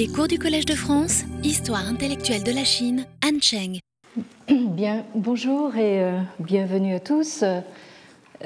[0.00, 3.80] Les cours du Collège de France, Histoire intellectuelle de la Chine, Anne Cheng.
[4.48, 7.44] Bien, bonjour et euh, bienvenue à tous.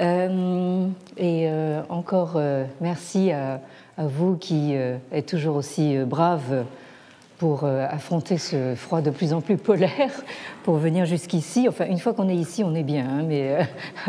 [0.00, 2.40] Euh, et euh, encore
[2.80, 3.60] merci à,
[3.98, 4.74] vous qui
[5.12, 6.64] êtes toujours aussi braves
[7.38, 10.10] pour affronter ce froid de plus en plus polaire,
[10.64, 11.68] pour venir jusqu'ici.
[11.68, 13.58] Enfin, une fois qu'on est ici, on est bien, hein, mais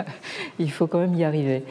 [0.57, 1.61] il faut quand même y arriver.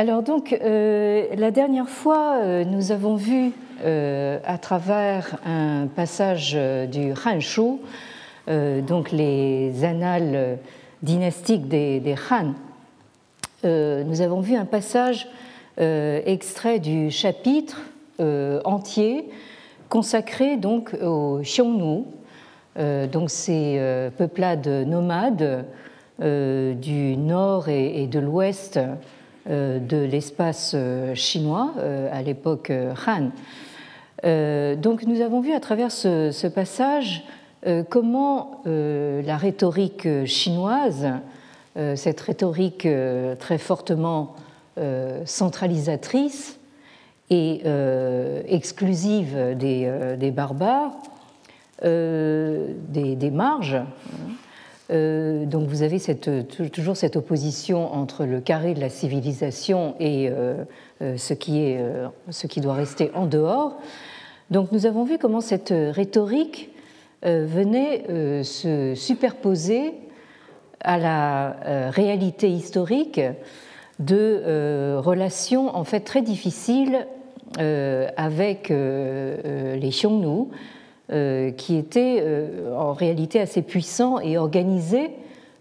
[0.00, 3.52] Alors donc, la dernière fois, nous avons vu
[3.84, 6.58] à travers un passage
[6.90, 7.38] du Han
[8.48, 10.56] euh, donc les annales
[11.02, 12.54] dynastiques des, Han,
[13.66, 15.28] euh, nous avons vu un passage
[15.78, 17.82] euh, extrait du chapitre
[18.64, 19.28] entier
[19.90, 22.04] consacré donc au Xiongnu,
[23.12, 25.66] donc ces peuplades nomades
[26.18, 28.78] du nord et, de l'ouest
[29.46, 30.76] de l'espace
[31.14, 31.72] chinois
[32.12, 32.70] à l'époque
[33.06, 33.30] Han.
[34.76, 37.24] donc nous avons vu à travers ce passage
[37.66, 41.08] euh, comment euh, la rhétorique chinoise,
[41.76, 42.88] euh, cette rhétorique
[43.38, 44.34] très fortement
[45.26, 46.58] centralisatrice
[47.28, 47.62] et
[48.46, 50.96] exclusive des, barbares,
[51.82, 53.76] des, marges,
[54.90, 56.00] donc vous avez
[56.72, 60.30] toujours cette opposition entre le carré de la civilisation et
[61.00, 61.80] ce, qui est,
[62.30, 63.78] ce qui doit rester en dehors.
[64.50, 66.70] Donc nous avons vu comment cette rhétorique
[67.26, 69.92] euh, venait euh, se superposer
[70.80, 73.20] à la euh, réalité historique
[73.98, 77.06] de relations en fait très difficiles
[77.58, 80.46] avec les Xiongnu,
[81.56, 82.24] qui étaient
[82.76, 85.10] en réalité assez puissants et organisés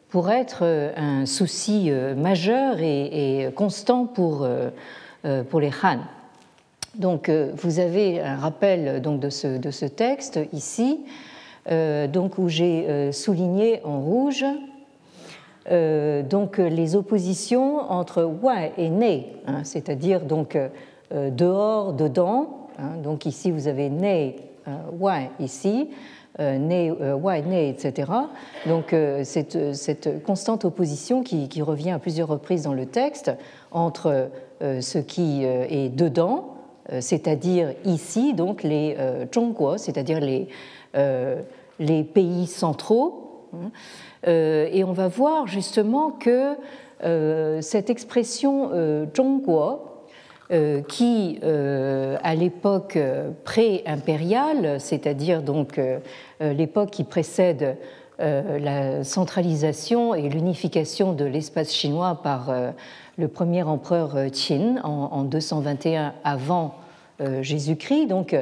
[0.09, 0.64] pour être
[0.95, 4.47] un souci majeur et, constant pour,
[5.50, 6.00] pour les Han.
[6.95, 11.00] Donc, vous avez un rappel donc, de, ce, de ce texte ici.
[11.72, 14.44] Euh, donc où j'ai euh, souligné en rouge
[15.70, 20.58] euh, donc les oppositions entre ouais et né, hein, c'est-à-dire donc
[21.11, 22.70] dehors, dedans.
[22.80, 24.37] Hein, donc ici vous avez né,
[24.99, 25.89] ouais ici,
[26.39, 28.11] né, ouais, né, etc.
[28.65, 33.31] Donc cette, cette, constante opposition qui, revient à plusieurs reprises dans le texte
[33.71, 34.30] entre
[34.61, 36.55] ce qui est dedans,
[36.99, 38.95] c'est-à-dire ici, donc les
[39.33, 43.30] Zhongguo, c'est-à-dire les pays centraux.
[43.53, 43.71] Hein.
[44.27, 46.55] Euh, et on va voir justement que
[47.03, 49.81] euh, cette expression euh, Zhongguo,
[50.87, 52.98] qui à l'époque
[53.43, 55.80] pré-impériale, c'est-à-dire donc
[56.39, 57.77] l'époque qui précède
[58.17, 62.52] la centralisation et l'unification de l'espace chinois par
[63.17, 66.76] le premier empereur Qin en, 221 avant
[67.42, 68.08] Jésus-Christ.
[68.08, 68.36] Donc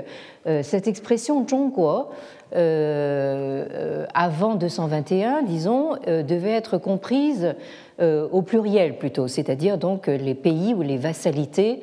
[0.62, 2.08] cette expression Zhongguo
[2.56, 7.56] euh, euh, avant 221, disons, euh, devait être comprise
[8.00, 11.82] au pluriel plutôt, c'est-à-dire donc les pays ou les vassalités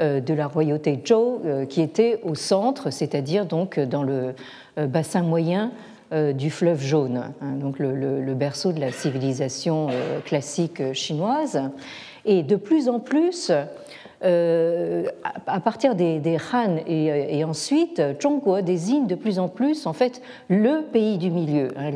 [0.00, 4.34] de la royauté Zhou qui étaient au centre, c'est-à-dire donc dans le
[4.76, 5.70] bassin moyen
[6.34, 9.88] du fleuve jaune, hein, donc le, berceau de la civilisation
[10.24, 11.60] classique chinoise.
[12.24, 13.64] Et de plus en plus, euh,
[14.22, 16.20] à partir des,
[16.52, 21.68] Han et, ensuite, Zhongguo désigne de plus en plus en fait le pays du milieu,
[21.76, 21.90] hein,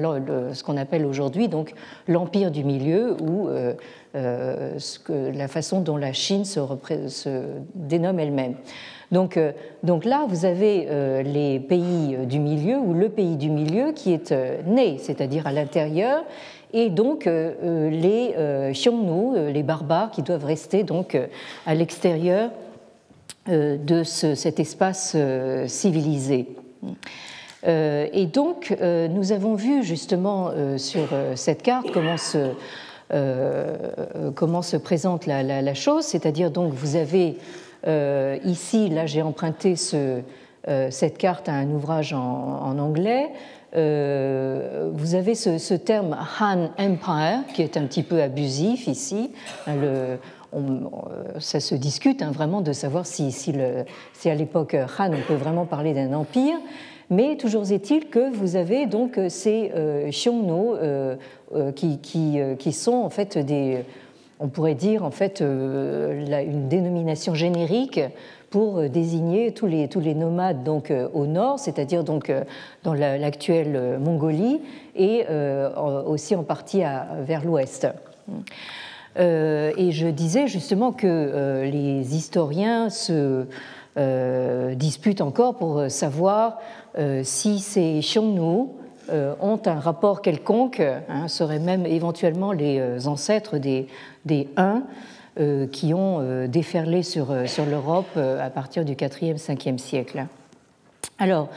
[0.53, 1.73] ce qu'on appelle aujourd'hui donc
[2.09, 3.75] l'empire du milieu ou euh,
[4.15, 4.79] euh,
[5.09, 6.61] la façon dont la Chine se,
[7.09, 7.43] se
[7.75, 8.55] dénomme elle-même.
[9.13, 9.39] Donc,
[9.85, 14.35] donc, là, vous avez les pays du milieu ou le pays du milieu qui est
[14.67, 16.25] né, c'est-à-dire à l'intérieur,
[16.73, 21.19] et donc euh, euh, les euh, Xiongnu, les barbares, qui doivent rester donc
[21.67, 22.51] à l'extérieur
[23.49, 25.17] de cet espace
[25.69, 26.49] civilisé.
[27.65, 31.07] Et donc, nous avons vu justement sur
[31.37, 32.17] cette carte comment
[34.63, 37.37] se, présente la, chose, c'est-à-dire donc vous avez
[38.45, 40.23] ici, là j'ai emprunté ce,
[40.91, 43.29] cette carte à un ouvrage en anglais,
[43.77, 49.31] euh, vous avez ce, terme Han Empire qui est un petit peu abusif ici.
[49.67, 50.19] Le,
[51.39, 53.53] ça se discute hein, vraiment de savoir si, si,
[54.25, 56.57] à l'époque Han on peut vraiment parler d'un empire.
[57.11, 61.17] Mais toujours est-il que vous avez donc ces euh, euh,
[61.55, 63.85] euh, qui, sont en fait des,
[64.41, 68.01] on pourrait dire en fait une dénomination générique
[68.57, 72.43] pour euh, désigner tous les, tous les nomades donc, euh, au nord, c'est-à-dire donc, euh,
[72.85, 74.63] dans l'actuelle Mongolie
[74.95, 75.27] et
[76.07, 77.87] aussi en partie à, vers l'ouest.
[79.19, 83.45] et je disais justement que les historiens se,
[84.75, 86.59] disputent encore pour savoir
[87.23, 88.69] si ces Xiongnu
[89.11, 93.87] ont un rapport quelconque, hein, seraient même éventuellement les ancêtres des,
[94.25, 94.85] des Huns
[95.73, 100.27] qui ont déferlé sur, sur l'Europe à partir du 4e, 5e siècle.
[101.19, 101.49] Alors,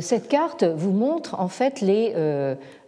[0.00, 2.14] cette carte vous montre en fait les,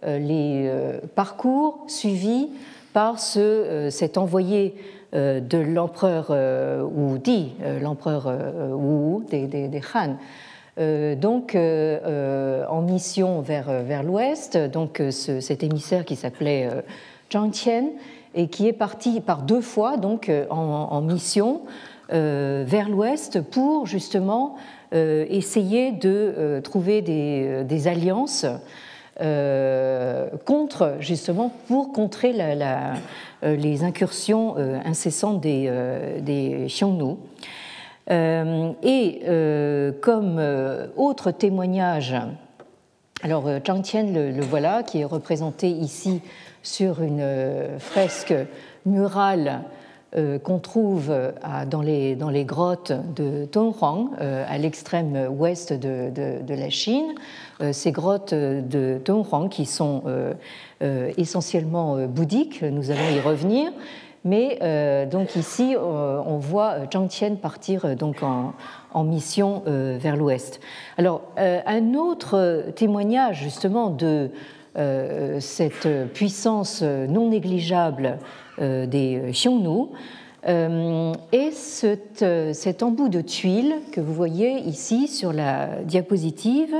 [0.02, 0.70] les
[1.14, 2.48] parcours suivis
[2.92, 4.74] par ce, cet envoyé
[5.14, 8.26] euh, de l'empereur euh, Wu Di, euh, l'empereur
[8.72, 10.16] Wu des, des, Han.
[11.16, 16.68] donc en mission vers, vers l'ouest, donc cet émissaire qui s'appelait
[17.32, 17.90] Zhang Qian
[18.34, 21.62] et qui est parti par deux fois donc en, mission
[22.10, 24.56] vers l'ouest pour justement
[24.92, 28.46] essayer de trouver des, alliances
[30.44, 32.94] contre justement pour contrer la,
[33.44, 37.16] euh, les incursions euh, incessantes des, euh, des Xiongnu.
[38.08, 39.20] et
[40.00, 40.40] comme
[40.96, 42.14] autre témoignage,
[43.22, 46.20] alors Zhang Tian le, voilà, qui est représenté ici
[46.64, 48.34] sur une fresque
[48.84, 49.62] murale
[50.44, 51.12] qu'on trouve
[51.66, 57.14] dans, les, dans, les, grottes de Tonghuang, à l'extrême ouest de, de, la Chine.
[57.72, 60.04] Ces grottes de Tonghuang qui sont
[60.84, 63.72] euh, essentiellement euh, bouddhique, nous allons y revenir.
[64.24, 70.60] Mais euh, donc ici, on voit Zhang Tian partir donc en, mission vers l'ouest.
[70.96, 74.30] Alors, un autre témoignage justement de
[74.74, 78.18] cette puissance non négligeable
[78.58, 79.90] des Xiongnu
[80.46, 86.74] est cet, cet, embout de tuiles que vous voyez ici sur la diapositive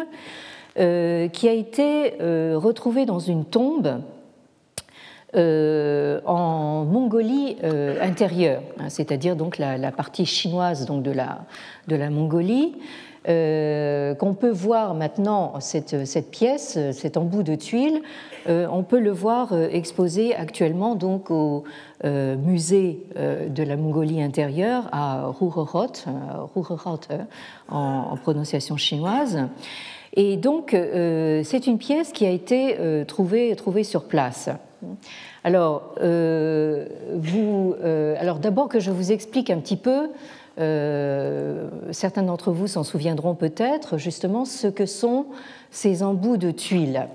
[0.77, 4.03] euh, qui a été euh, retrouvé dans une tombe
[5.37, 7.59] euh, en Mongolie
[8.03, 11.43] intérieure, hein, c'est-à-dire donc la, partie chinoise donc de, la,
[11.87, 12.75] de la Mongolie.
[13.27, 18.03] Qu'on peut voir maintenant cette, pièce, cet embout de tuiles,
[18.47, 21.65] on peut le voir exposé actuellement donc au
[22.05, 25.93] musée de la Mongolie intérieure à Rougerot,
[27.69, 29.49] en, en prononciation chinoise.
[30.17, 34.49] Et donc, euh, c'est une pièce qui a été euh, trouvée, trouvée sur place.
[35.43, 36.87] Alors, euh,
[38.19, 40.11] alors d'abord que je vous explique un petit peu,
[40.57, 45.27] certains d'entre vous s'en souviendront peut-être, justement, ce que sont
[45.71, 47.07] ces embouts de tuiles.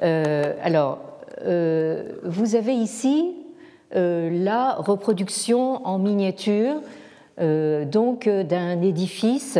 [0.00, 0.98] alors,
[2.24, 3.34] vous avez ici
[3.92, 6.76] la reproduction en miniature
[7.38, 9.58] donc d'un édifice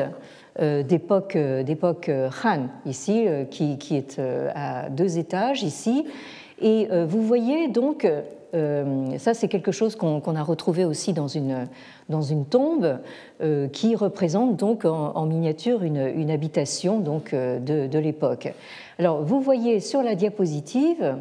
[0.61, 1.65] euh, d'époque euh,
[2.09, 4.21] euh, Han ici, qui, est
[4.55, 6.07] à deux étages ici.
[6.61, 8.07] Et vous voyez donc,
[9.19, 11.67] ça c'est quelque chose qu'on a retrouvé aussi dans une,
[12.09, 12.99] dans une tombe,
[13.73, 18.53] qui représente donc en, miniature une, habitation donc, de, de l'époque.
[18.99, 21.17] Alors vous voyez sur la diapositive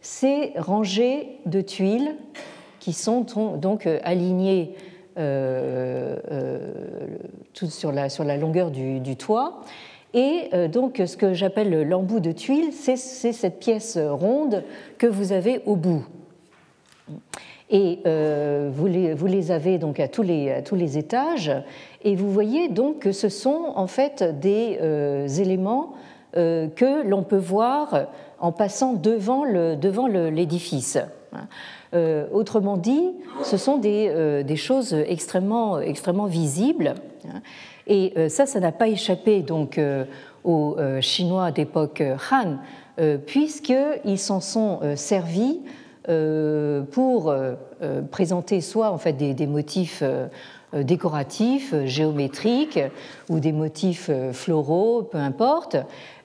[0.00, 2.14] ces rangées de tuiles
[2.78, 4.76] qui sont donc alignées
[5.18, 6.58] euh, euh,
[7.54, 9.62] sur la, sur la longueur du, toit.
[10.12, 14.62] Et euh, donc, ce que j'appelle l'embout de tuile, c'est cette pièce ronde
[14.98, 16.04] que vous avez au bout.
[17.70, 21.52] Et vous, les, vous, les, avez donc à tous les, tous les, étages,
[22.02, 24.78] et vous voyez donc que ce sont en fait des
[25.40, 25.94] éléments
[26.32, 28.06] que l'on peut voir
[28.38, 30.94] en passant devant l'édifice.
[30.94, 31.46] Devant
[31.94, 36.94] euh, autrement dit, ce sont des, euh, choses extrêmement, extrêmement visibles.
[37.86, 39.80] Et euh, ça, ça n'a pas échappé donc
[40.44, 42.58] aux Chinois d'époque Han,
[43.26, 45.60] puisqu'ils s'en sont servis
[46.92, 47.34] pour
[48.10, 50.02] présenter soit en fait des, motifs
[50.72, 52.80] décoratifs, géométriques
[53.28, 55.76] ou des motifs floraux, peu importe,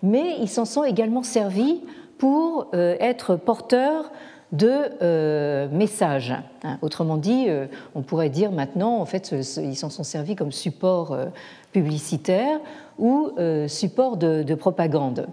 [0.04, 1.82] mais ils s'en sont également servis
[2.18, 4.12] pour être porteurs
[4.52, 6.34] de euh, messages.
[6.64, 10.52] Hein, autrement dit, euh, on pourrait dire maintenant, en fait, ils s'en sont servis comme
[10.52, 11.26] support euh,
[11.72, 12.60] publicitaire
[13.00, 13.32] ou
[13.68, 15.28] support de, propagande.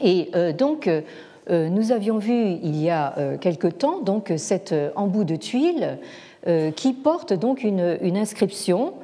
[0.00, 0.90] Et donc,
[1.50, 2.32] nous avions vu
[2.62, 5.98] il y a quelque temps donc cet embout de tuiles
[6.76, 8.94] qui porte donc une, inscription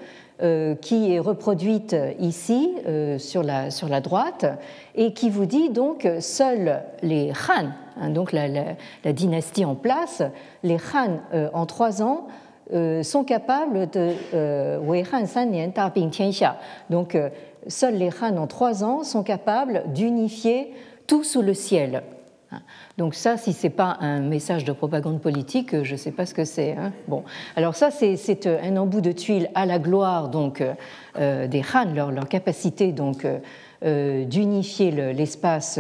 [0.81, 2.75] qui est reproduite ici
[3.19, 4.47] sur la, sur la droite
[4.95, 10.23] et qui vous dit donc seuls les Han, Hein, donc la, dynastie en place,
[10.63, 12.27] les Han euh, en trois ans
[12.73, 14.79] euh, sont capables de euh.
[16.91, 17.19] Donc
[17.67, 20.73] seuls les Han en trois ans sont capables d'unifier
[21.07, 22.03] tout sous le ciel.
[22.53, 22.61] Hein.
[22.97, 26.27] Donc ça, si ce n'est pas un message de propagande politique, je ne sais pas
[26.27, 26.73] ce que c'est.
[26.73, 26.93] Hein.
[27.07, 27.25] Bon,
[27.57, 30.63] alors ça, c'est un embout de tuiles à la gloire donc
[31.17, 33.27] des Han, leur, capacité donc
[33.83, 35.79] d'unifier l'espace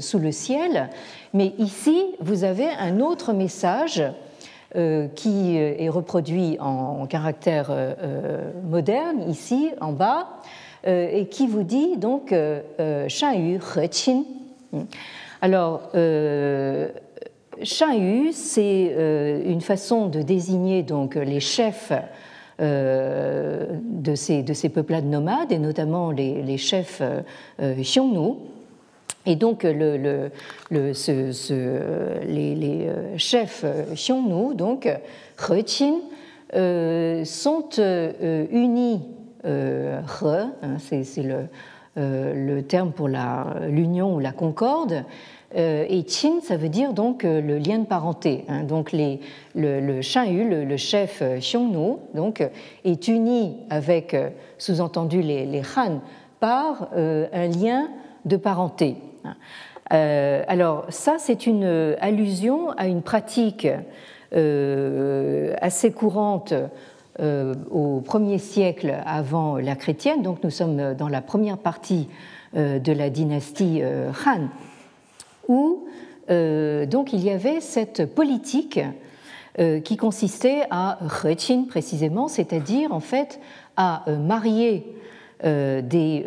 [0.00, 0.88] sous le ciel.
[1.34, 4.02] Mais ici, vous avez un autre message
[4.76, 10.42] euh, qui est reproduit en, caractère euh, euh, moderne, ici en bas,
[10.86, 12.34] et qui vous dit donc
[13.08, 13.90] Shan Yu He
[15.40, 15.90] Alors,
[17.62, 21.92] Shan Yu, c'est une façon de désigner donc les chefs
[22.58, 27.02] de ces, de ces peuplades nomades, et notamment les, chefs
[27.60, 28.34] Xiongnu.
[29.28, 30.30] Et donc, les,
[30.72, 31.58] euh,
[33.18, 35.84] chefs euh, Xiongnu, donc He
[36.54, 37.68] euh, sont
[38.50, 39.02] unis,
[39.44, 39.48] He,
[40.24, 41.40] hein, c'est le,
[41.98, 45.04] le, terme pour l'union ou la concorde,
[45.54, 48.44] et Qin, ça veut dire donc le lien de parenté.
[48.48, 48.64] Hein.
[48.64, 49.20] donc les,
[49.54, 50.00] le, le
[50.64, 52.46] le, chef Xiongnu, donc,
[52.84, 54.14] est uni avec,
[54.58, 56.00] sous-entendu les, les Han,
[56.38, 57.88] par un lien
[58.24, 58.96] de parenté.
[59.92, 63.66] Euh, alors ça, c'est une allusion à une pratique
[64.34, 66.66] euh, assez courante euh,
[67.20, 72.08] au premier siècle avant la chrétienne, donc nous sommes dans la première partie
[72.54, 73.82] de la dynastie
[74.26, 74.48] Han,
[75.48, 75.86] où
[76.28, 78.80] donc il y avait cette politique
[79.84, 83.40] qui consistait à rechin précisément, c'est-à-dire en fait
[83.76, 84.86] à marier
[85.42, 86.24] des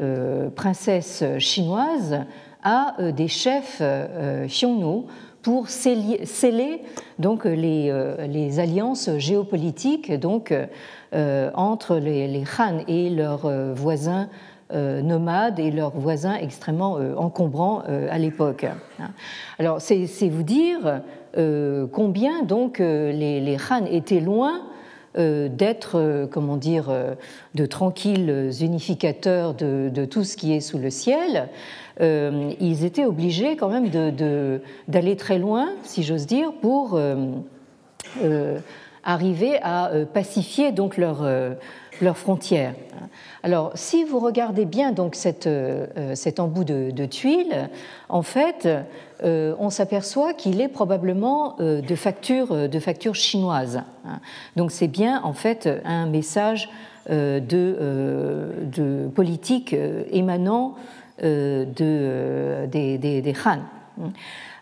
[0.56, 2.26] princesses chinoises
[2.64, 5.06] à euh, des chefs euh, Xiongnu
[5.42, 6.82] pour sceller
[7.20, 10.54] donc les, euh, les alliances géopolitiques donc
[11.14, 14.30] entre les, les, Han et leurs voisins
[14.74, 18.66] nomades et leurs voisins extrêmement encombrants à l'époque.
[19.60, 21.02] Alors c'est vous dire
[21.92, 24.62] combien donc les, les Han étaient loin
[25.16, 26.90] d'être, comment dire,
[27.56, 31.50] de tranquilles unificateurs de, tout ce qui est sous le ciel,
[32.00, 33.90] euh, ils étaient obligés quand même
[34.88, 37.16] d'aller très loin, si j'ose dire, pour euh,
[38.24, 38.60] euh,
[39.04, 40.98] arriver à pacifier donc
[42.02, 42.74] leurs frontières.
[43.44, 45.50] Alors, si vous regardez bien donc cette,
[46.14, 47.70] cet embout de, de, tuiles,
[48.10, 48.68] en fait,
[49.24, 53.82] on s'aperçoit qu'il est probablement de facture, de facture chinoise.
[54.56, 56.70] Donc, c'est bien en fait un message
[57.10, 59.76] de, de politique
[60.12, 60.76] émanant
[61.24, 63.60] euh, de, euh, des, des, Han.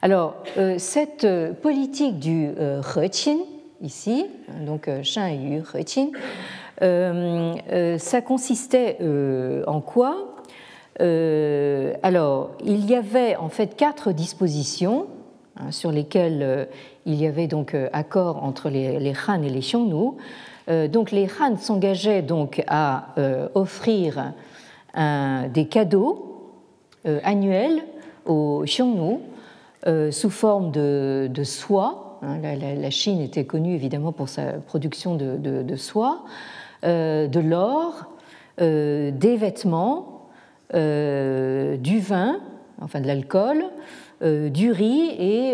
[0.02, 1.26] Alors, euh, cette
[1.62, 3.38] politique du He
[3.82, 4.26] ici,
[4.66, 6.12] donc Shan Yu He
[6.82, 8.98] ça consistait
[9.68, 10.36] en quoi?
[11.00, 15.08] Alors, il y avait en fait quatre dispositions
[15.58, 16.68] hein, sur lesquelles
[17.06, 20.12] il y avait donc accord entre les, Han et les Xiongnu.
[20.90, 23.16] donc, les Han s'engageaient donc à
[23.56, 24.34] offrir
[24.96, 26.30] des cadeaux
[27.06, 27.82] euh, annuel
[28.26, 29.20] au Xiongnu
[29.88, 32.20] euh, sous forme de, soie.
[32.22, 36.26] Hein, la, Chine était connue évidemment pour sa production de, soie, euh,
[36.84, 38.08] de l'or,
[38.58, 40.28] des vêtements,
[40.74, 42.40] du vin,
[42.82, 43.64] enfin de l'alcool,
[44.22, 45.54] du riz et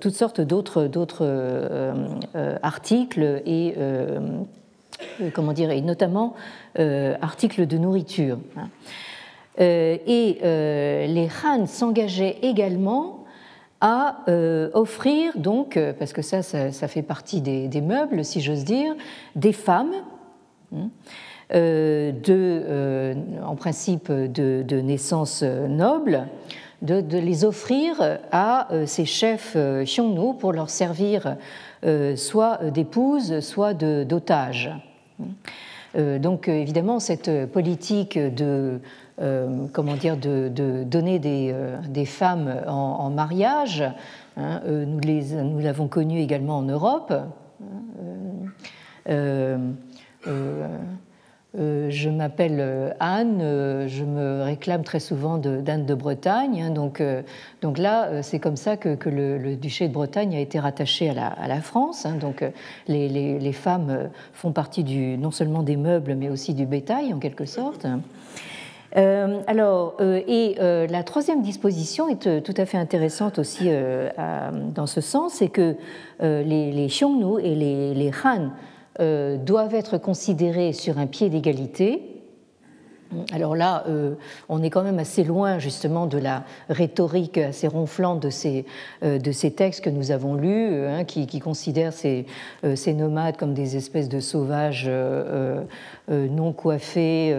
[0.00, 0.88] toutes sortes d'autres
[2.62, 3.74] articles et
[5.34, 6.34] comment dire et notamment
[6.76, 8.38] articles de nourriture.
[8.56, 8.68] Hein.
[9.60, 13.24] Euh, et euh, les Han s'engageaient également
[13.80, 18.94] à euh, offrir, donc, parce que ça, ça, fait partie des, meubles, si j'ose dire,
[19.34, 19.92] des femmes,
[20.74, 20.88] hein,
[21.50, 23.14] de,
[23.44, 26.26] en principe de, naissance noble,
[26.82, 31.36] de, les offrir à ces chefs Xiongnu pour leur servir
[32.16, 34.72] soit d'épouses, soit d'otages.
[35.96, 38.78] Donc évidemment, cette politique de euh,
[39.72, 43.82] comment dire, de, donner des, euh, des, femmes en, mariage.
[44.36, 47.12] Hein, euh, nous, les, nous l'avons connu également en Europe.
[51.88, 56.60] je m'appelle Anne, je me réclame très souvent d'Anne de, Bretagne.
[56.60, 57.02] Hein, donc,
[57.62, 61.60] donc là, c'est comme ça que, le, duché de Bretagne a été rattaché à la,
[61.62, 62.04] France.
[62.04, 62.44] Hein, donc
[62.86, 67.14] les, les, les, femmes font partie du, non seulement des meubles, mais aussi du bétail,
[67.14, 67.86] en quelque sorte.
[68.96, 73.68] Euh, alors, euh, et euh, la troisième disposition est tout à fait intéressante aussi
[74.74, 75.76] dans ce sens, c'est que
[76.20, 78.50] les, Xiongnu et les, Han
[79.44, 82.12] doivent être considérés sur un pied d'égalité.
[83.30, 83.84] Alors là,
[84.48, 88.64] on est quand même assez loin justement de la rhétorique assez ronflante de ces,
[89.02, 92.26] de ces textes que nous avons lus, hein, qui, considèrent ces,
[92.74, 94.90] ces, nomades comme des espèces de sauvages
[96.08, 97.34] non coiffés,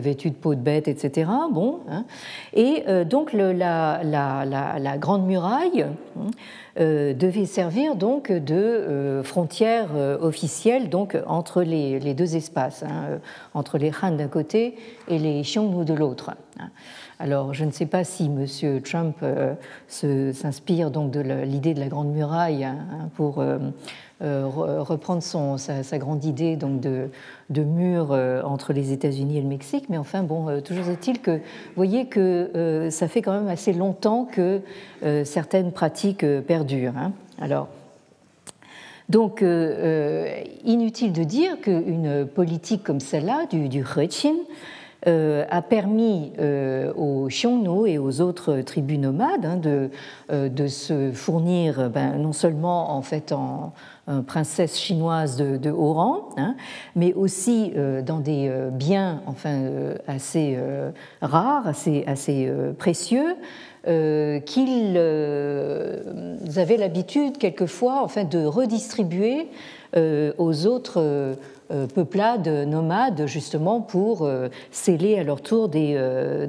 [0.00, 1.30] vêtus de peau de bête, etc.
[1.52, 2.04] Bon, hein.
[2.54, 6.30] Et donc le, la, Grande Muraille hein,
[6.78, 13.18] euh, devait servir donc de euh, frontière euh, officielle donc entre les, deux espaces, hein,
[13.54, 14.76] entre les Han d'un côté
[15.08, 16.30] et les Xiongnu de l'autre.
[17.18, 18.80] Alors, je ne sais pas si M.
[18.82, 19.16] Trump
[19.88, 22.66] s'inspire donc de l'idée de la Grande Muraille
[23.14, 23.58] pour euh,
[24.20, 27.08] reprendre son, sa, grande idée donc de,
[27.48, 29.86] de mur euh, entre les États-Unis et le Mexique.
[29.88, 33.72] Mais enfin, bon, euh, toujours est-il que vous voyez que ça fait quand même assez
[33.72, 34.60] longtemps que
[35.24, 36.96] certaines pratiques perdurent.
[36.96, 37.12] Hein.
[37.40, 37.68] Alors,
[39.08, 39.44] donc,
[40.64, 43.82] inutile de dire qu'une politique comme celle-là, du, du
[45.06, 46.32] a permis
[46.96, 49.90] aux Xiongnu et aux autres tribus nomades hein, de,
[50.30, 53.72] de, se fournir ben, non seulement en fait en,
[54.26, 56.56] princesse chinoise de, haut rang, hein,
[56.96, 60.58] mais aussi euh, dans des euh, biens enfin, euh, assez
[61.20, 63.36] rares, assez, assez précieux,
[63.84, 64.98] qu'ils
[66.56, 69.48] avaient l'habitude quelquefois de redistribuer
[69.96, 71.36] aux autres
[71.94, 74.28] peuplades nomades justement pour
[74.70, 75.98] sceller à leur tour des,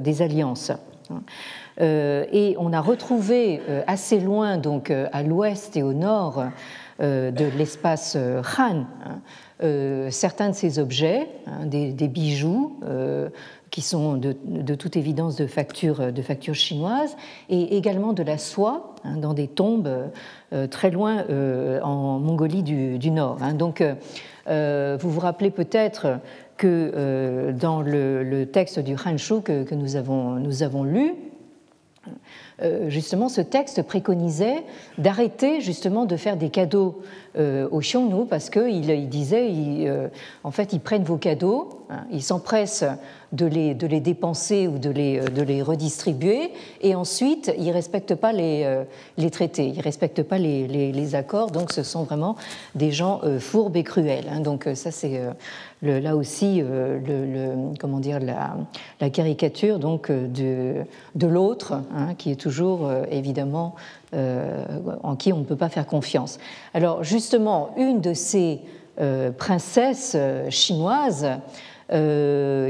[0.00, 0.72] des alliances.
[1.80, 6.44] et on a retrouvé assez loin, donc à l'ouest et au nord, euh,
[7.02, 8.84] de l'espace euh, Han.
[9.04, 9.20] Hein.
[9.62, 12.80] Euh, certains de ces objets, hein, des, bijoux,
[13.70, 17.16] qui sont de, toute évidence de facture, de facture chinoise,
[17.48, 19.88] et également de la soie hein, dans des tombes
[20.70, 21.24] très loin
[21.82, 23.38] en Mongolie du, Nord.
[23.54, 26.18] Donc, vous vous rappelez peut-être
[26.56, 31.14] que dans le, texte du Hanshu que, que nous, avons, nous avons lu,
[32.08, 32.10] euh,
[32.88, 34.64] justement, ce texte préconisait
[34.98, 37.02] d'arrêter justement de faire des cadeaux
[37.38, 40.08] euh, aux Xiongnu parce qu'il il disait, euh,
[40.44, 42.84] en fait, ils prennent vos cadeaux, hein, ils s'empressent
[43.32, 46.50] de les, de les dépenser ou de les, de les redistribuer,
[46.82, 48.84] et ensuite, ils ne respectent pas les,
[49.16, 52.36] les traités, ils ne respectent pas les, accords, donc ce sont vraiment
[52.74, 54.26] des gens fourbes et cruels.
[54.30, 54.40] Hein.
[54.40, 55.18] donc ça, c'est
[55.80, 56.62] là aussi
[57.80, 58.56] comment dire, la,
[59.00, 60.82] la caricature donc, de,
[61.14, 65.86] de l'autre, hein, qui est toujours évidemment euh, en qui on ne peut pas faire
[65.86, 66.38] confiance.
[66.74, 68.60] Alors justement, une de ces
[69.00, 71.28] euh, princesses euh, chinoises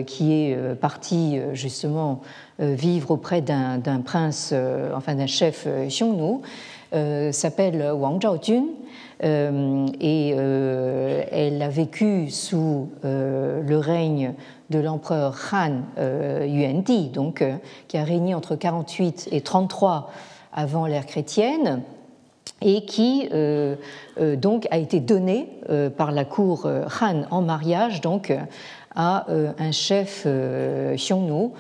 [0.06, 2.22] qui est partie justement
[2.58, 4.52] vivre auprès d'un prince,
[4.96, 6.40] enfin d'un chef Xiongnu,
[7.30, 8.64] s'appelle Wang Zhaojun.
[9.22, 14.34] et elle a vécu sous le règne
[14.70, 15.82] de l'empereur Han
[16.44, 17.44] Yuandi, donc,
[17.86, 20.10] qui a régné entre 48 et 33
[20.52, 21.82] avant l'ère chrétienne
[22.64, 23.76] et qui euh,
[24.20, 26.66] euh, donc a été donné euh, par la cour
[27.00, 28.32] Han en mariage donc
[28.94, 29.26] à
[29.58, 30.26] un chef
[30.96, 31.50] Xiongnu.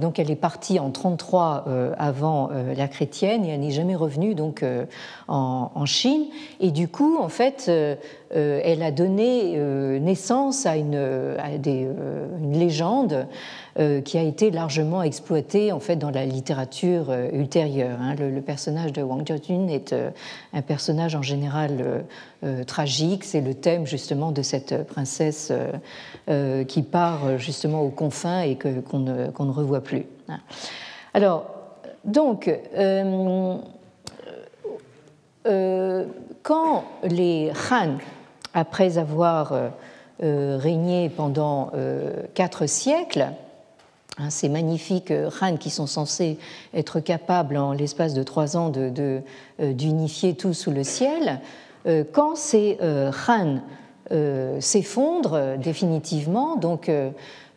[0.00, 1.64] Donc elle est partie en 33
[1.98, 4.64] avant l'ère chrétienne et elle n'est jamais revenue donc
[5.26, 6.26] en Chine.
[6.60, 7.70] Et du coup, en fait,
[8.34, 9.58] elle a donné
[10.00, 13.26] naissance à une, une légende
[13.78, 17.96] euh, qui a été largement exploité en fait dans la littérature euh, ultérieure.
[18.02, 18.14] Hein.
[18.16, 20.10] Le, personnage de Wang Jiajun est euh,
[20.52, 22.04] un personnage en général
[22.66, 23.24] tragique.
[23.24, 25.52] C'est le thème justement de cette princesse
[26.68, 30.04] qui part justement aux confins et qu'on ne, ne, revoit plus.
[30.28, 30.40] Hein.
[31.14, 31.46] Alors,
[32.04, 32.50] donc,
[36.42, 37.98] quand les Han,
[38.54, 39.54] après avoir
[40.20, 41.70] régné pendant
[42.34, 43.28] quatre siècles,
[44.18, 46.38] Hein, ces magnifiques Han qui sont censés
[46.74, 49.22] être capables en l'espace de trois ans euh,
[49.58, 51.40] d'unifier de, tout sous le ciel,
[51.86, 52.76] euh, quand ces
[53.26, 53.60] Han
[54.10, 56.90] euh, s'effondrent définitivement, donc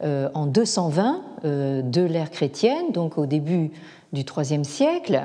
[0.02, 3.72] en 220 de l'ère chrétienne, donc au début
[4.14, 5.24] du IIIe siècle,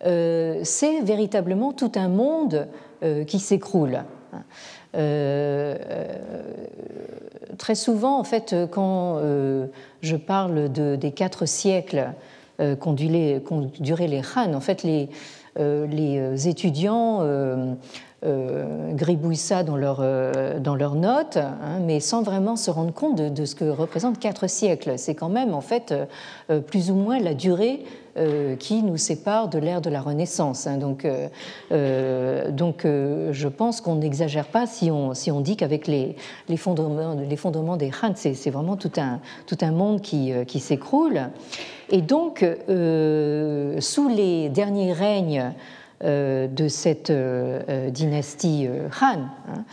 [0.00, 2.68] c'est véritablement tout un monde
[3.26, 4.04] qui s'écroule.
[4.96, 5.76] Euh,
[7.58, 9.66] très souvent, en fait, quand euh,
[10.02, 12.12] je parle de, des quatre siècles
[12.60, 15.08] euh, qu'ont duré les Han, en fait, les
[16.48, 17.20] étudiants
[18.92, 23.54] gribouillent ça dans leurs leur notes, hein, mais sans vraiment se rendre compte de, ce
[23.54, 24.94] que représentent quatre siècles.
[24.96, 25.94] C'est quand même en fait
[26.66, 27.84] plus ou moins la durée
[28.16, 30.68] euh, qui nous sépare de l'ère de la Renaissance.
[30.68, 30.76] Hein.
[30.76, 31.26] Donc, euh,
[31.72, 36.14] euh, donc je pense qu'on n'exagère pas si on, si on dit qu'avec les,
[36.48, 40.60] les, fondements, les fondements des Han, c'est vraiment tout un, tout un monde qui, qui
[40.60, 41.22] s'écroule.
[41.90, 42.46] Et donc,
[43.80, 45.52] sous les derniers règnes
[46.02, 48.68] de cette dynastie
[49.00, 49.64] Han, hein,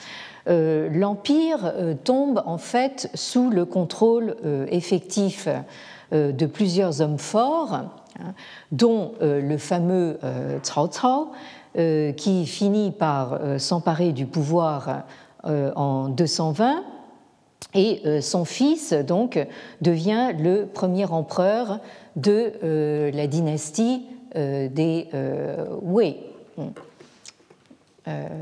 [0.92, 4.36] l'Empire tombe en fait sous le contrôle
[4.70, 5.48] effectif
[6.12, 7.82] de plusieurs hommes forts
[8.20, 8.34] Hein,
[8.72, 11.32] dont euh, le fameux euh, Cao Cao,
[11.78, 15.04] euh, qui finit par s'emparer du pouvoir
[15.44, 16.84] en 220
[17.74, 19.40] et son fils donc
[19.80, 21.80] devient le premier empereur
[22.16, 25.08] de la dynastie des
[25.82, 26.18] Wei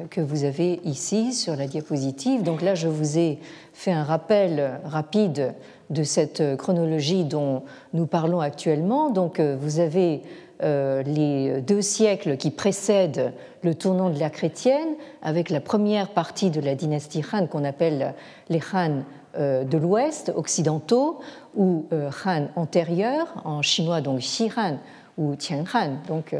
[0.09, 2.43] que vous avez ici sur la diapositive.
[2.43, 3.39] Donc là, je vous ai
[3.73, 5.53] fait un rappel rapide
[5.89, 9.09] de cette chronologie dont nous parlons actuellement.
[9.09, 10.21] Donc euh, vous avez
[10.61, 16.51] euh, les deux siècles qui précèdent le tournant de l'ère chrétienne, avec la première partie
[16.51, 18.13] de la dynastie Han qu'on appelle
[18.49, 19.03] les Han
[19.37, 21.19] euh, de l'Ouest, occidentaux,
[21.55, 21.85] ou
[22.25, 24.77] Han antérieurs, en chinois donc Xi Han
[25.19, 26.35] ou Qian Han, donc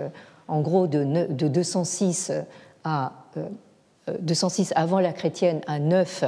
[0.48, 2.32] en gros de, 206
[2.84, 3.12] à
[4.20, 6.24] 206 avant l'ère chrétienne à 9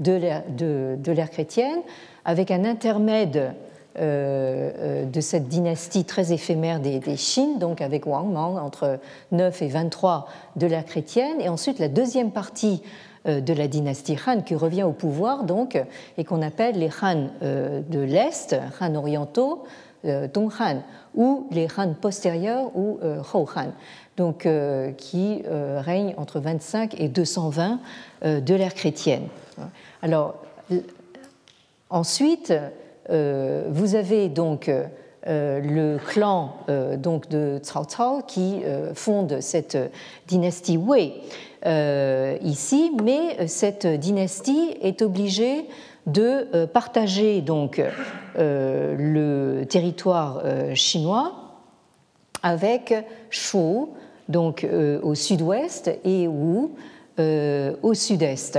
[0.00, 1.80] de l'ère chrétienne,
[2.24, 3.54] avec un intermède
[3.98, 8.98] euh, euh, de cette dynastie très éphémère des, des Qin, donc avec Wang Mang entre
[9.32, 12.82] 9 et 23 de l'ère chrétienne, et ensuite la deuxième partie
[13.26, 15.78] euh, de la dynastie Han qui revient au pouvoir donc
[16.16, 19.64] et qu'on appelle les Han de l'Est, Han orientaux,
[20.04, 20.82] Dong Han,
[21.14, 22.98] ou les Han postérieurs ou
[23.32, 23.72] Hou Han,
[24.16, 24.48] donc
[24.96, 27.78] qui règnent entre 25 et 220
[28.22, 29.28] de l'ère chrétienne.
[30.02, 30.34] Alors
[31.92, 32.54] Ensuite,
[33.10, 38.62] euh, vous avez donc euh, le clan euh, donc de Cao Cao qui
[38.94, 39.76] fonde cette
[40.26, 41.20] dynastie Wei
[42.42, 45.66] ici, mais cette dynastie est obligée
[46.06, 47.80] de partager donc
[48.36, 50.42] le territoire
[50.74, 51.32] chinois
[52.42, 52.94] avec
[53.30, 53.86] Shu
[54.28, 54.66] donc
[55.02, 56.70] au sud-ouest et Wu
[57.18, 58.58] au sud-est.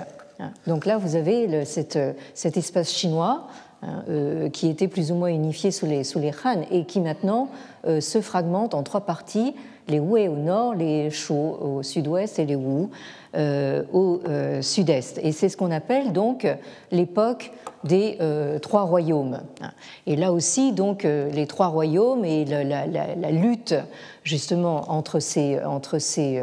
[0.68, 3.48] Donc là, vous avez cet espace chinois
[3.82, 7.00] hein, euh, qui était plus ou moins unifié sous les, sous les Han et qui
[7.00, 7.50] maintenant
[7.86, 9.56] euh, se fragmente en trois parties
[9.90, 12.88] les Wei au nord, les Shu au sud-ouest et les Wu euh,
[13.36, 14.22] au
[14.62, 15.20] sud-est.
[15.24, 16.48] Et c'est ce qu'on appelle donc
[16.92, 17.52] l'époque
[17.84, 18.18] des
[18.62, 19.42] trois royaumes.
[20.06, 23.76] Et là aussi, donc, les trois royaumes et la, lutte
[24.24, 26.42] justement entre ces, entre ces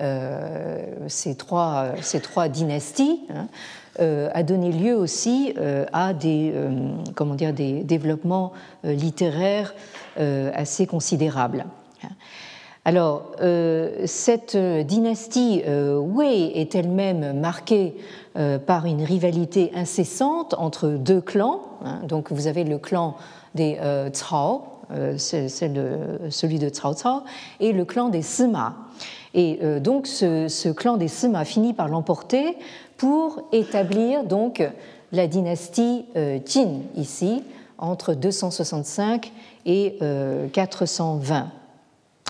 [0.00, 3.48] euh, ces, trois, ces trois dynasties hein,
[4.00, 6.54] euh, a donné lieu aussi euh, à des,
[7.14, 8.52] comment dire, des développements
[8.84, 9.74] littéraires
[10.16, 11.64] assez considérables.
[12.84, 13.30] Alors,
[14.06, 17.94] cette dynastie Wei est elle-même marquée
[18.66, 21.60] par une rivalité incessante entre deux clans.
[21.84, 22.00] Hein.
[22.08, 23.14] donc, vous avez le clan
[23.54, 23.78] des
[24.12, 27.22] Cao, celui de Cao Cao,
[27.60, 28.74] et le clan des Sima.
[29.34, 32.56] Et euh, donc ce, clan des Sima finit par l'emporter
[32.96, 34.62] pour établir donc
[35.12, 37.42] la dynastie euh, Qin ici
[37.78, 39.32] entre 265
[39.66, 39.98] et
[40.52, 41.50] 420.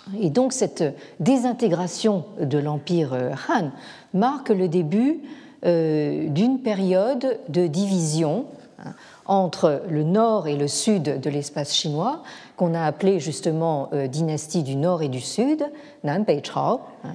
[0.08, 0.84] Euh, et donc cette
[1.20, 3.14] désintégration de l'empire
[3.48, 3.70] Han
[4.14, 5.20] marque le début
[5.64, 8.46] d'une période de division
[8.84, 8.94] hein,
[9.26, 12.22] entre le nord et le sud de l'espace chinois,
[12.56, 15.64] qu'on a appelé justement euh, dynastie du nord et du sud,
[16.04, 16.80] Nanbei Chao.
[17.04, 17.10] Hein.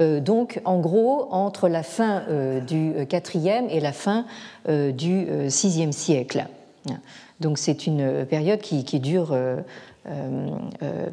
[0.00, 4.24] Euh, donc, en gros, entre la fin euh, du IVe et la fin
[4.68, 6.46] du VIe siècle.
[6.88, 6.98] Hein.
[7.40, 9.36] Donc, c'est une période qui, dure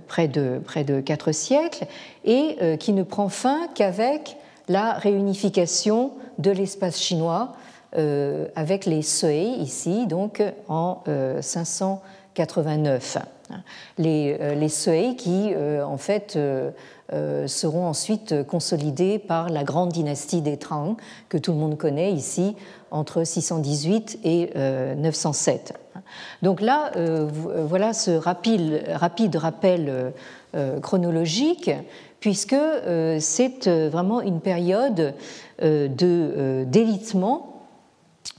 [0.08, 1.86] près, de, près de quatre siècles
[2.26, 7.54] et qui ne prend fin qu'avec la réunification de l'espace chinois
[7.98, 11.04] euh, avec les Sui ici, donc en
[11.42, 13.18] 589.
[13.52, 13.56] Euh,
[13.98, 16.38] les, euh, les qui, en fait,
[17.48, 20.96] seront ensuite consolidés par la grande dynastie des Tang,
[21.28, 22.56] que tout le monde connaît ici,
[22.92, 24.52] entre 618 et
[24.98, 25.74] 907.
[26.42, 30.14] Donc là, voilà ce rapide, rapide rappel
[30.82, 31.72] chronologique,
[32.20, 32.56] puisque
[33.20, 35.14] c'est vraiment une période
[35.62, 37.60] de d'élitement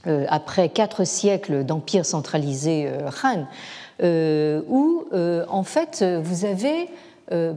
[0.07, 3.43] euh, après quatre siècles d'empire centralisé euh, Han, euh,
[4.01, 5.05] où
[5.49, 6.89] en fait vous avez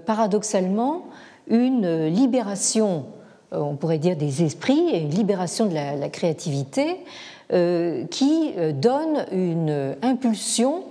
[0.07, 1.07] paradoxalement
[1.49, 3.05] une libération
[3.53, 6.97] on pourrait dire, des esprits et une libération de la, créativité
[8.11, 10.83] qui donne une impulsion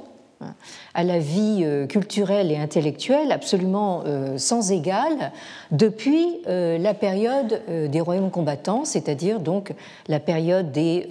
[0.93, 4.03] à la vie culturelle et intellectuelle absolument
[4.37, 5.31] sans égal
[5.71, 9.73] depuis la période des royaumes combattants, c'est-à-dire donc
[10.07, 11.07] la période des,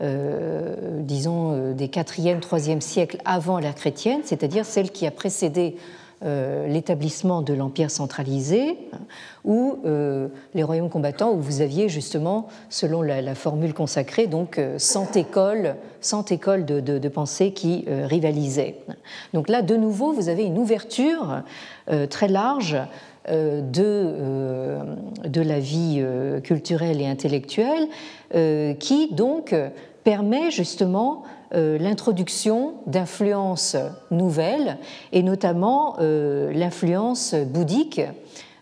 [0.00, 5.76] disons, des 4e, 3e siècles avant l'ère chrétienne, c'est-à-dire celle qui a précédé
[6.22, 8.76] euh, l'établissement de l'empire centralisé,
[9.44, 15.16] ou euh, les royaumes combattants, où vous aviez justement, selon la, formule consacrée, donc 100
[15.16, 18.76] euh, écoles, 100 écoles de, pensée qui rivalisaient.
[19.32, 21.42] Donc là, de nouveau, vous avez une ouverture
[22.10, 22.76] très large
[23.28, 24.78] de,
[25.24, 26.04] de la vie
[26.44, 27.88] culturelle et intellectuelle
[28.78, 29.54] qui donc
[30.04, 33.76] permet justement euh, l'introduction d'influences
[34.10, 34.78] nouvelles,
[35.12, 38.00] et notamment euh, l'influence bouddhique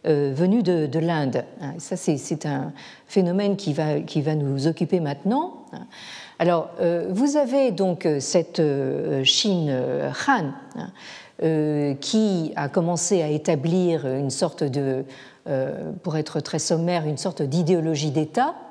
[0.06, 1.44] euh, venue de, l'Inde.
[1.78, 2.72] Ça, c'est un
[3.06, 5.66] phénomène qui va, qui va nous occuper maintenant.
[6.38, 6.70] Alors,
[7.10, 8.62] vous avez donc cette
[9.24, 9.76] Chine
[10.28, 10.52] Han
[12.00, 15.04] qui a commencé à établir une sorte de,
[16.04, 18.67] pour être très sommaire, une sorte d'idéologie d'État euh,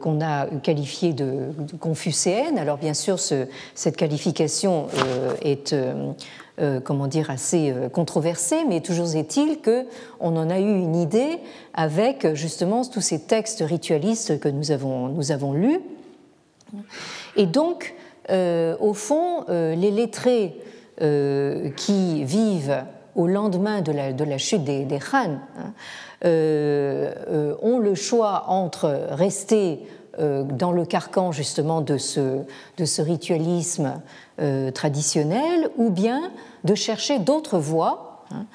[0.00, 2.58] qu'on a qualifié de, confucéenne.
[2.58, 9.58] Alors bien sûr, cette qualification euh, est euh, comment dire, assez controversée, mais toujours est-il
[9.60, 11.38] qu'on en a eu une idée
[11.74, 15.80] avec justement tous ces textes ritualistes que nous avons, nous avons lus.
[17.36, 17.94] Et donc,
[18.30, 20.56] au fond, les lettrés
[21.76, 22.84] qui vivent
[23.16, 25.70] au lendemain de la, chute des, des hein, euh, euh,
[26.24, 29.86] ont le choix entre rester
[30.18, 34.00] euh, dans le carcan justement de ce, ritualisme
[34.74, 36.30] traditionnel ou bien
[36.64, 38.24] de chercher d'autres voies.
[38.30, 38.46] Hein,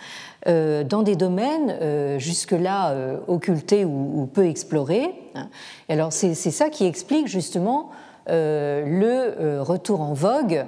[0.46, 2.96] dans des domaines jusque-là
[3.28, 5.14] occultés ou, peu explorés.
[5.36, 5.50] Hein.
[5.88, 7.92] Et alors c'est ça qui explique justement
[8.28, 10.66] le retour en vogue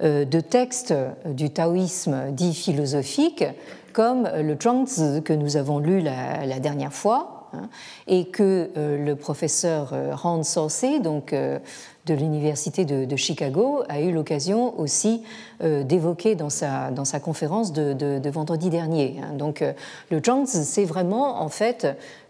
[0.00, 0.94] de textes
[1.26, 3.44] du taoïsme dit philosophique
[3.92, 7.68] comme le Zhuangzi que nous avons lu la, dernière fois hein,
[8.06, 11.58] et que euh, le professeur euh, Hans Sauce, donc euh,
[12.06, 15.22] de l'université de, Chicago, a eu l'occasion aussi
[15.60, 19.20] d'évoquer dans sa, dans sa conférence de, vendredi dernier.
[19.22, 19.34] Hein.
[19.34, 19.62] Donc
[20.10, 21.86] le Zhuangzi, c'est vraiment en fait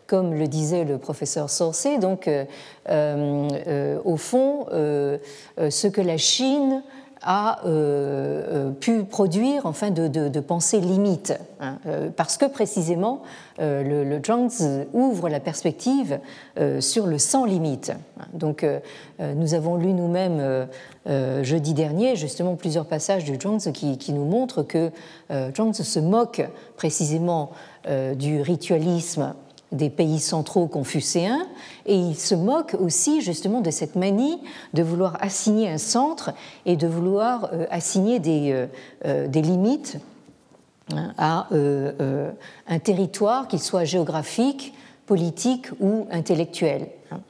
[0.07, 2.29] comme le disait le professeur Sorcé, donc
[2.89, 6.83] au fond, ce que la Chine
[7.23, 13.23] a euh, euh, pu produire enfin de, pensées limites, hein, euh, parce que précisément
[13.59, 16.19] le, le Zhuangzi ouvre la perspective
[16.79, 17.93] sur le sans limite.
[18.33, 18.65] Donc
[19.19, 20.67] nous avons lu nous-mêmes
[21.43, 24.91] jeudi dernier justement plusieurs passages du Zhuangzi qui, qui nous montrent que
[25.31, 26.41] Zhuangzi se moque
[26.79, 27.51] précisément
[28.17, 29.35] du ritualisme
[29.73, 31.47] des pays centraux confucéens,
[31.87, 34.41] et il se moque aussi justement de cette manie
[34.75, 36.33] de vouloir assigner un centre
[36.67, 38.67] et de vouloir euh, assigner des, euh,
[39.05, 39.99] euh, des limites
[40.93, 44.75] hein, à un territoire, qu'il soit géographique,
[45.07, 46.89] politique ou intellectuel.
[47.11, 47.21] Hein.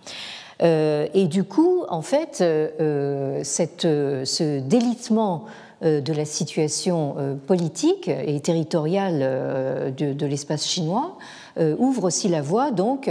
[1.15, 5.47] Et du coup, en fait, ce délitement
[5.83, 11.17] de la situation politique et territoriale de l'espace chinois
[11.79, 13.11] ouvre aussi la voie, donc,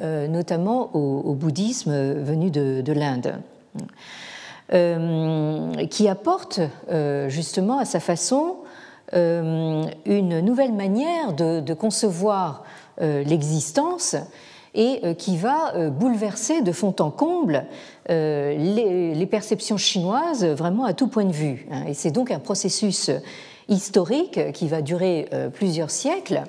[0.00, 3.34] euh, notamment au, bouddhisme venu de, l'Inde.
[4.72, 6.60] Euh, qui apporte
[7.28, 8.56] justement à sa façon
[9.12, 12.64] une nouvelle manière de, concevoir
[13.00, 14.16] l'existence
[14.74, 17.66] et qui va bouleverser de fond en comble
[18.08, 21.66] les, perceptions chinoises vraiment à tout point de vue.
[21.72, 21.84] Hein.
[21.88, 23.10] Et c'est donc un processus
[23.68, 26.44] historique qui va durer plusieurs siècles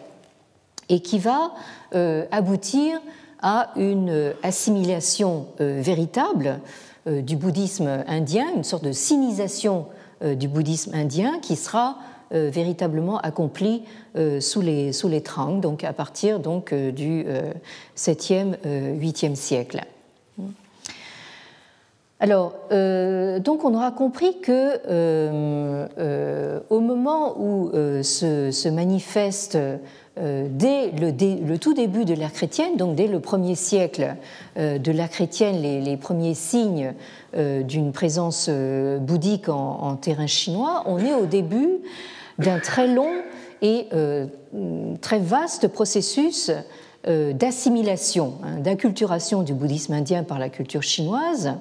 [0.91, 1.53] et qui va
[1.95, 2.99] euh, aboutir
[3.41, 6.59] à une assimilation euh, véritable
[7.07, 9.87] euh, du bouddhisme indien, une sorte de sinisation
[10.35, 11.97] du bouddhisme indien qui sera
[12.29, 13.81] véritablement accomplie
[14.39, 17.25] sous les, sous les Trang, donc à partir donc, du
[17.97, 19.81] 7e, 8e siècle.
[22.19, 24.77] Alors, donc on aura compris que
[26.69, 27.71] au moment où
[28.03, 29.57] se, manifeste
[30.17, 34.17] euh, dès le, tout début de l'ère chrétienne, donc dès le premier siècle
[34.57, 36.93] euh, de l'ère chrétienne, les, premiers signes
[37.33, 41.79] euh, d'une présence bouddhique en, terrain chinois, on est au début
[42.39, 43.09] d'un très long
[43.61, 43.87] et
[45.01, 46.51] très vaste processus
[47.05, 51.53] d'assimilation, hein, d'acculturation du bouddhisme indien par la culture chinoise.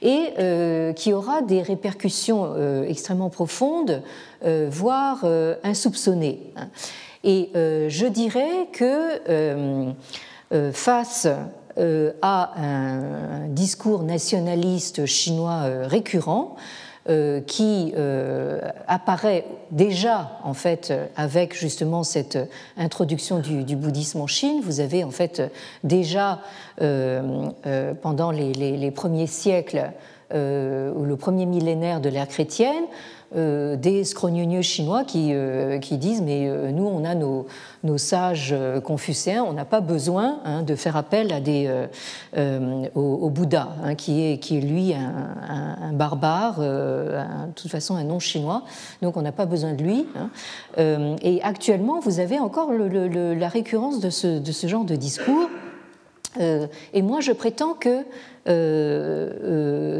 [0.00, 0.32] et
[0.94, 4.02] qui aura des répercussions extrêmement profondes,
[4.70, 5.26] voire
[5.64, 6.52] insoupçonnées.
[7.24, 9.92] Et je dirais que
[10.72, 11.26] face
[12.22, 16.56] à un discours nationaliste chinois récurrent,
[17.10, 22.36] euh, qui euh, apparaît déjà en fait avec justement cette
[22.76, 24.60] introduction du, bouddhisme en Chine.
[24.62, 25.40] Vous avez en fait
[25.84, 26.40] déjà
[26.82, 27.50] euh,
[28.02, 29.90] pendant les, premiers siècles
[30.34, 30.34] ou
[31.04, 32.84] le premier millénaire de l'ère chrétienne
[33.36, 37.46] euh, des scrognonieux chinois qui, euh, qui, disent mais euh, nous on a nos,
[37.98, 41.70] sages confucéens, on n'a pas besoin hein, de faire appel à des,
[42.94, 48.62] au, Bouddha, hein, qui, est, lui un, barbare, de toute façon un non chinois,
[49.02, 50.06] donc on n'a pas besoin de lui.
[50.16, 50.30] Hein.
[51.22, 55.50] et actuellement vous avez encore la récurrence de ce, de ce, genre de discours.
[56.40, 58.04] et moi je prétends que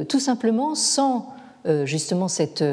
[0.05, 1.27] tout simplement sans
[1.85, 2.64] justement cette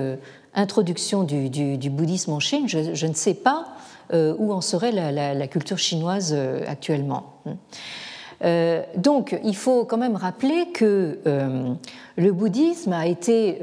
[0.55, 3.67] introduction du, bouddhisme en Chine, je, ne sais pas
[4.13, 7.33] euh, où en serait la, culture chinoise euh, actuellement.
[8.43, 11.19] Euh, donc, il faut quand même rappeler que
[12.17, 13.59] le bouddhisme a été,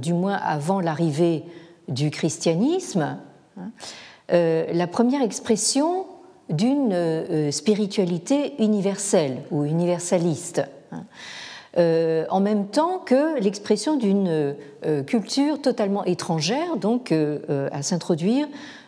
[0.00, 1.44] du moins avant l'arrivée
[1.88, 3.18] du christianisme,
[3.58, 3.70] hein,
[4.28, 6.06] la première expression
[6.50, 10.62] d'une spiritualité universelle ou universaliste.
[10.92, 11.04] Hein.
[11.76, 14.54] Euh, en même temps que l'expression d'une
[14.86, 18.46] euh, culture totalement étrangère, donc euh, à s'introduire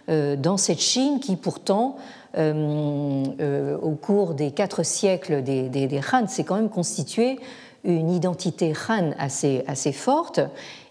[0.08, 1.96] dans cette Chine qui pourtant,
[2.36, 7.40] au cours des quatre siècles des, Han, s'est quand même constituée
[7.82, 10.38] une identité Han assez, forte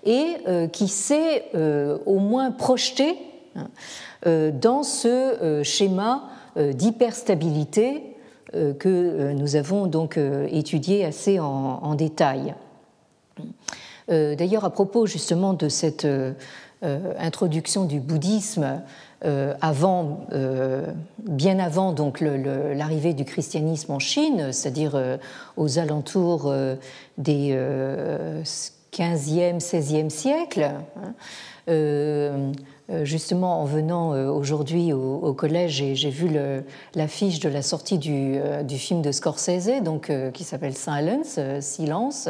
[0.03, 0.35] et
[0.73, 1.45] qui s'est
[2.05, 3.15] au moins projetée
[3.55, 3.69] hein,
[4.51, 6.25] dans ce schéma
[6.57, 8.14] d'hyperstabilité
[8.53, 12.55] que euh, nous avons donc euh, étudié assez en, détail.
[14.07, 16.07] D'ailleurs, à propos justement de cette
[16.83, 18.81] introduction du bouddhisme
[19.23, 20.27] avant,
[21.23, 25.17] bien avant donc l'arrivée du christianisme en Chine, c'est-à-dire
[25.57, 26.53] aux alentours
[27.17, 27.57] des
[28.95, 31.13] 15e, 16e siècles, hein,
[31.67, 32.51] euh,
[33.03, 36.29] justement, en venant euh, aujourd'hui au, collège, j'ai vu
[36.93, 42.29] l'affiche de la sortie du, euh, film de Scorsese, donc, qui s'appelle Silence, Silence,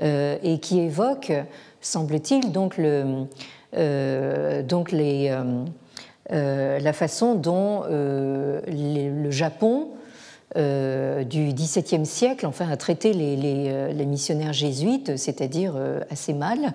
[0.00, 1.32] et qui évoque,
[1.80, 3.26] semble-t-il, donc, le,
[4.62, 5.36] donc les,
[6.30, 9.88] la façon dont le Japon
[10.56, 16.72] euh, du XVIIe siècle, enfin, a traité les, euh, missionnaires jésuites, c'est-à-dire euh, assez mal.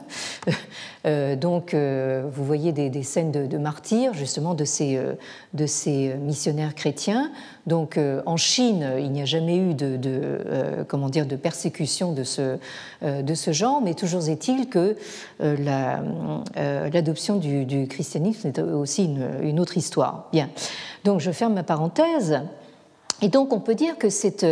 [1.40, 7.32] donc, vous voyez des, scènes de, martyrs, justement, de ces, missionnaires chrétiens.
[7.68, 13.52] Donc, en Chine, il n'y a jamais eu de, comment dire, de persécution de ce,
[13.52, 14.96] genre, mais toujours est-il que
[15.40, 19.08] l'adoption du, christianisme est aussi
[19.44, 20.28] une autre histoire.
[20.32, 20.50] Bien.
[21.04, 22.42] Donc, je ferme ma parenthèse.
[23.22, 24.46] Et donc on peut dire que c'est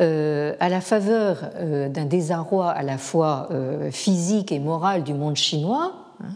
[0.00, 5.14] euh, à la faveur euh, d'un désarroi à la fois euh, physique et moral du
[5.14, 6.32] monde chinois hein,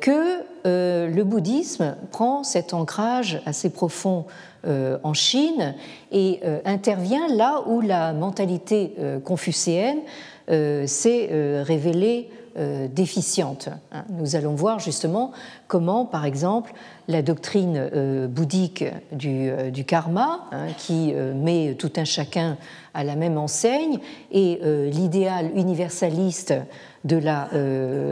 [0.00, 4.26] que le bouddhisme prend cet ancrage assez profond
[4.64, 5.74] en Chine
[6.12, 9.98] et intervient là où la mentalité confucéenne
[10.46, 13.68] s'est révélée déficiente.
[13.90, 14.04] Hein.
[14.10, 15.32] Nous allons voir justement
[15.66, 16.72] comment, par exemple,
[17.08, 22.56] la doctrine euh, bouddhique du, euh, karma, hein, qui euh, met tout un chacun
[22.94, 23.98] à la même enseigne,
[24.30, 26.54] et l'idéal universaliste
[27.02, 27.48] de la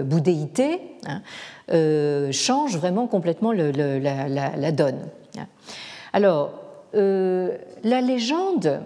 [0.02, 1.22] bouddhéité hein,
[2.32, 4.98] change vraiment complètement la, donne.
[6.12, 6.50] Alors,
[6.92, 8.80] la légende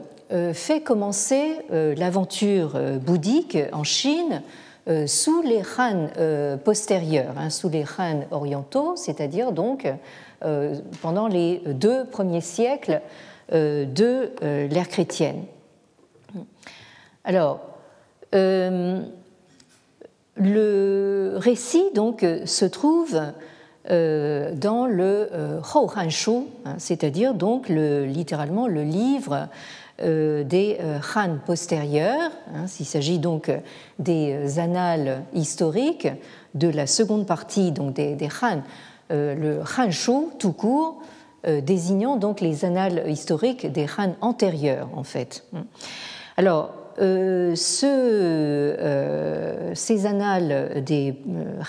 [0.52, 4.65] fait commencer l'aventure bouddhique en Chine euh,
[5.06, 9.92] sous les Han euh, postérieurs, hein, sous les Han orientaux, c'est-à-dire donc
[10.44, 13.00] euh, pendant les deux premiers siècles
[13.52, 14.32] de
[14.66, 15.44] l'ère chrétienne.
[17.22, 17.60] Alors,
[18.32, 19.04] le
[21.36, 23.20] récit donc se trouve
[23.88, 25.30] dans le
[25.74, 25.90] Hou
[26.64, 29.46] hein, c'est-à-dire donc le, littéralement le livre euh,
[29.98, 32.30] des euh, Han postérieurs.
[32.54, 33.50] Hein, s'il s'agit donc
[33.98, 36.08] des annales historiques
[36.54, 38.16] de la seconde partie donc des,
[39.10, 41.00] euh, le Han Shu tout court,
[41.62, 45.44] désignant donc les annales historiques des Han antérieurs en fait.
[46.36, 48.74] Alors, ce,
[49.74, 51.14] ces annales des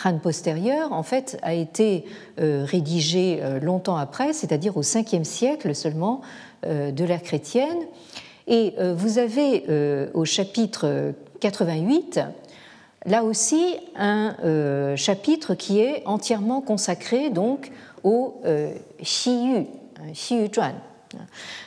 [0.04, 2.06] Han postérieurs, en fait, a été
[2.40, 6.22] rédigé longtemps après, c'est-à-dire au 5e siècle seulement
[6.63, 7.88] de l'ère chrétienne,
[8.48, 12.21] et euh, vous avez euh, au chapitre 88,
[13.06, 17.71] là aussi un chapitre qui est entièrement consacré donc
[18.04, 18.42] au
[19.02, 19.67] Xiyu,
[20.12, 20.73] Xiyu Zhuan.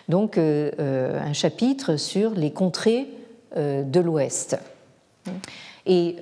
[0.08, 3.08] Donc un chapitre sur les contrées
[3.56, 4.58] de l'Ouest.
[5.86, 6.16] Et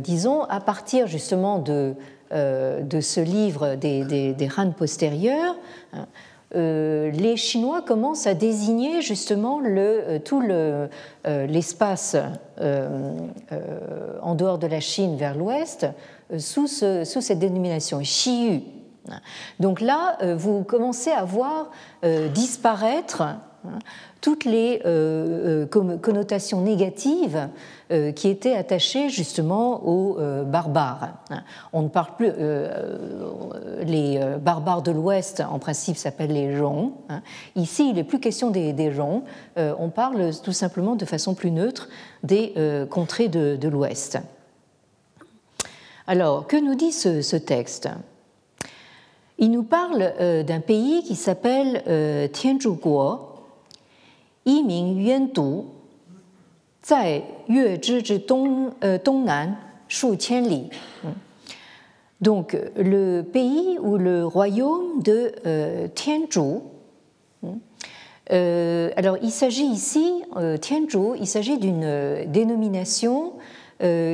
[0.00, 1.94] disons, à partir justement de
[2.32, 5.56] euh, ce livre des, des, postérieurs,
[5.92, 6.06] hein,
[6.56, 10.40] euh, les Chinois commencent à désigner justement euh, tout
[11.26, 12.16] l'espace
[12.58, 15.86] en dehors de la Chine vers l'ouest
[16.38, 18.62] sous, cette dénomination Xiyu.
[19.60, 21.70] Donc là, vous commencez à voir
[22.34, 23.22] disparaître
[24.20, 24.80] toutes les
[26.00, 27.48] connotations négatives
[27.92, 31.08] euh, qui étaient attachés justement aux euh, barbares.
[31.72, 32.30] On ne parle plus.
[32.30, 36.92] Euh, les barbares de l'Ouest, en principe, s'appellent les Zhong.
[37.56, 38.92] Ici, il n'est plus question des, des
[39.56, 41.88] on parle tout simplement de façon plus neutre
[42.22, 42.54] des
[42.90, 44.18] contrées de, l'Ouest.
[46.06, 47.88] Alors, que nous dit ce, texte?
[49.38, 51.82] Il nous parle d'un pays qui s'appelle
[52.32, 53.29] Tianzhuguo,
[62.20, 65.88] Donc le pays ou le royaume de euh.
[68.32, 73.32] Euh, alors il s'agit ici, euh, Tianzhou, il s'agit d'une dénomination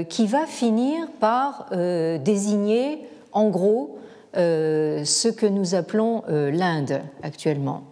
[0.08, 3.00] qui va finir par désigner
[3.32, 3.98] en gros
[4.32, 7.82] ce que nous appelons l'Inde actuellement.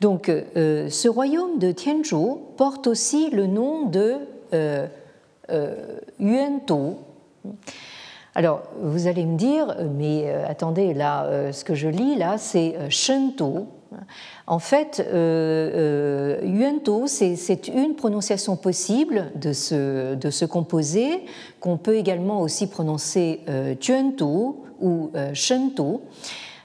[0.00, 4.16] Donc euh, ce royaume de Tianzhou porte aussi le nom de
[4.54, 4.86] euh,
[5.50, 5.74] euh
[8.34, 12.76] Alors vous allez me dire, mais euh, attendez, là, ce que je lis là, c'est
[12.90, 13.66] Shenzhou.
[14.46, 16.38] En fait, euh,
[17.06, 21.24] c'est une prononciation possible de ce, composé
[21.60, 23.74] qu'on peut également aussi prononcer euh,
[24.80, 25.34] ou euh,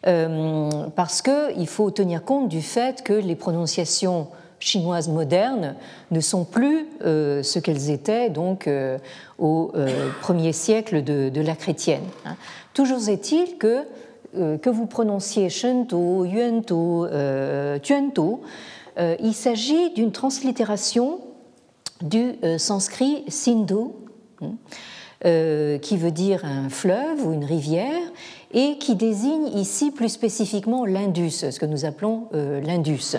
[0.06, 4.28] euh, parce qu'il faut tenir compte du fait que les prononciations
[4.60, 5.76] chinoises modernes
[6.12, 8.98] ne sont plus euh, ce qu'elles étaient donc euh,
[9.38, 9.72] au
[10.22, 12.04] premier siècle de, la chrétienne.
[12.26, 12.36] Hein.
[12.74, 13.84] Toujours est-il que
[14.36, 17.08] que vous prononciez Shentu, Yuantu,
[17.84, 18.42] Tuantu,
[19.20, 21.20] il s'agit d'une translittération
[22.02, 23.92] du sanskrit Sindhu,
[24.42, 28.02] hein, qui veut dire un fleuve ou une rivière,
[28.54, 33.18] et qui désigne ici plus spécifiquement l'Indus, ce que nous appelons euh, l'Indus,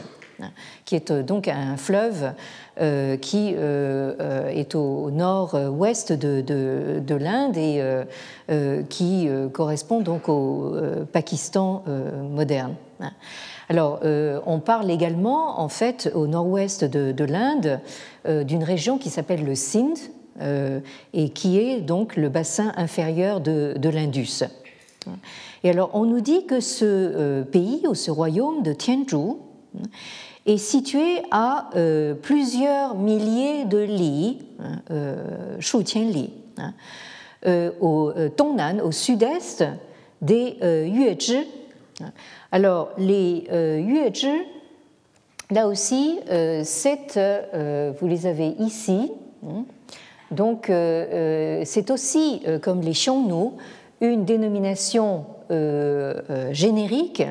[0.84, 2.32] qui est euh, donc un fleuve
[2.80, 7.82] euh, qui est au nord-ouest de, l'Inde et
[8.88, 10.76] qui correspond donc au
[11.12, 11.84] Pakistan
[12.30, 12.74] moderne.
[13.68, 14.00] Alors,
[14.46, 17.80] on parle également, en fait, au nord-ouest de, l'Inde,
[18.26, 19.98] d'une région qui s'appelle le Sindh
[21.12, 24.44] et qui est donc le bassin inférieur de l'Indus.
[25.62, 29.40] Et alors, on nous dit que ce euh, pays ou ce royaume de Tianzhou
[30.46, 35.58] est situé à euh, plusieurs milliers de li, hein, euh,
[35.94, 36.74] li, hein,
[37.80, 39.64] au Tongnan, au sud-est
[40.22, 41.46] des Yuezhi.
[42.52, 44.32] Alors, les Yuezhi,
[45.50, 49.12] là aussi, vous les avez ici.
[49.46, 49.64] Hein.
[50.30, 53.50] Donc, c'est aussi, comme les Xiongnu,
[54.00, 57.22] une dénomination euh, euh, générique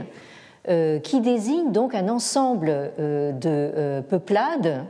[0.70, 4.86] euh, qui désigne donc un ensemble de peuplades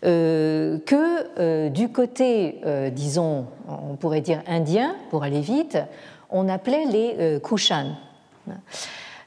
[0.00, 2.60] que du côté,
[2.92, 5.76] disons, on pourrait dire indien, pour aller vite,
[6.30, 7.96] on appelait les Kushan.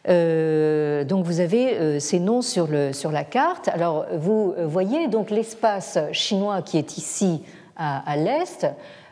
[0.08, 3.68] donc vous avez ces noms sur, la carte.
[3.68, 7.44] Alors vous voyez donc l'espace chinois qui est ici
[7.76, 8.66] à, l'est,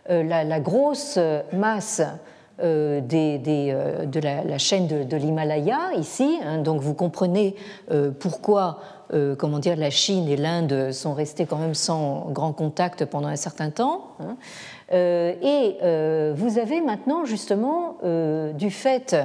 [0.07, 1.19] la, grosse
[1.51, 2.01] masse
[2.61, 6.39] euh, euh, de la, chaîne de, l'Himalaya ici.
[6.43, 6.57] Hein.
[6.57, 7.55] donc vous comprenez
[7.91, 8.79] euh, pourquoi
[9.39, 13.37] comment dire, la Chine et l'Inde sont restés quand même sans grand contact pendant un
[13.37, 14.09] certain temps.
[14.19, 14.35] Hein.
[14.91, 15.77] et
[16.35, 17.97] vous avez maintenant justement,
[18.53, 19.17] du fait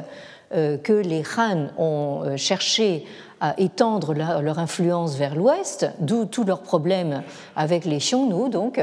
[0.51, 3.05] que les Han ont cherché
[3.45, 7.23] à étendre leur influence vers l'ouest, d'où tous leurs problèmes
[7.57, 8.81] avec les Xiongnu, donc,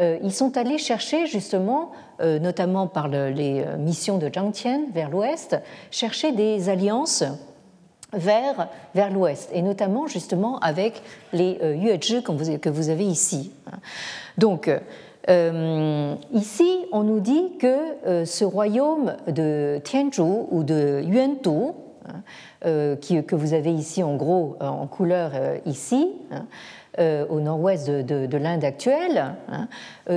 [0.00, 1.92] ils sont allés chercher justement
[2.22, 5.56] euh, notamment par les euh, missions de Zhang Tian vers l'ouest,
[5.90, 7.24] chercher des alliances
[8.12, 13.50] vers, vers l'ouest, et notamment justement avec les euh, Yuezhi que vous avez ici.
[14.38, 14.70] Donc,
[16.32, 21.74] ici, on nous dit que ce royaume de Tianzhou ou de Yuantu,
[22.64, 22.96] hein,
[23.26, 25.32] que vous avez ici en gros en couleur
[25.66, 26.46] ici, hein,
[27.28, 29.68] au nord-ouest de, l'Inde actuelle, hein,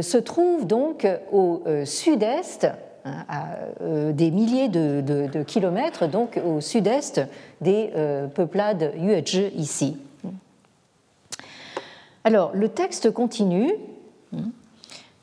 [0.02, 2.68] se trouve donc au sud-est,
[3.06, 3.58] hein, à
[4.12, 7.22] des milliers de, kilomètres, donc au sud-est
[7.62, 7.92] des
[8.34, 9.98] peuplades Yuezhi ici.
[12.26, 13.72] Alors, le texte continue.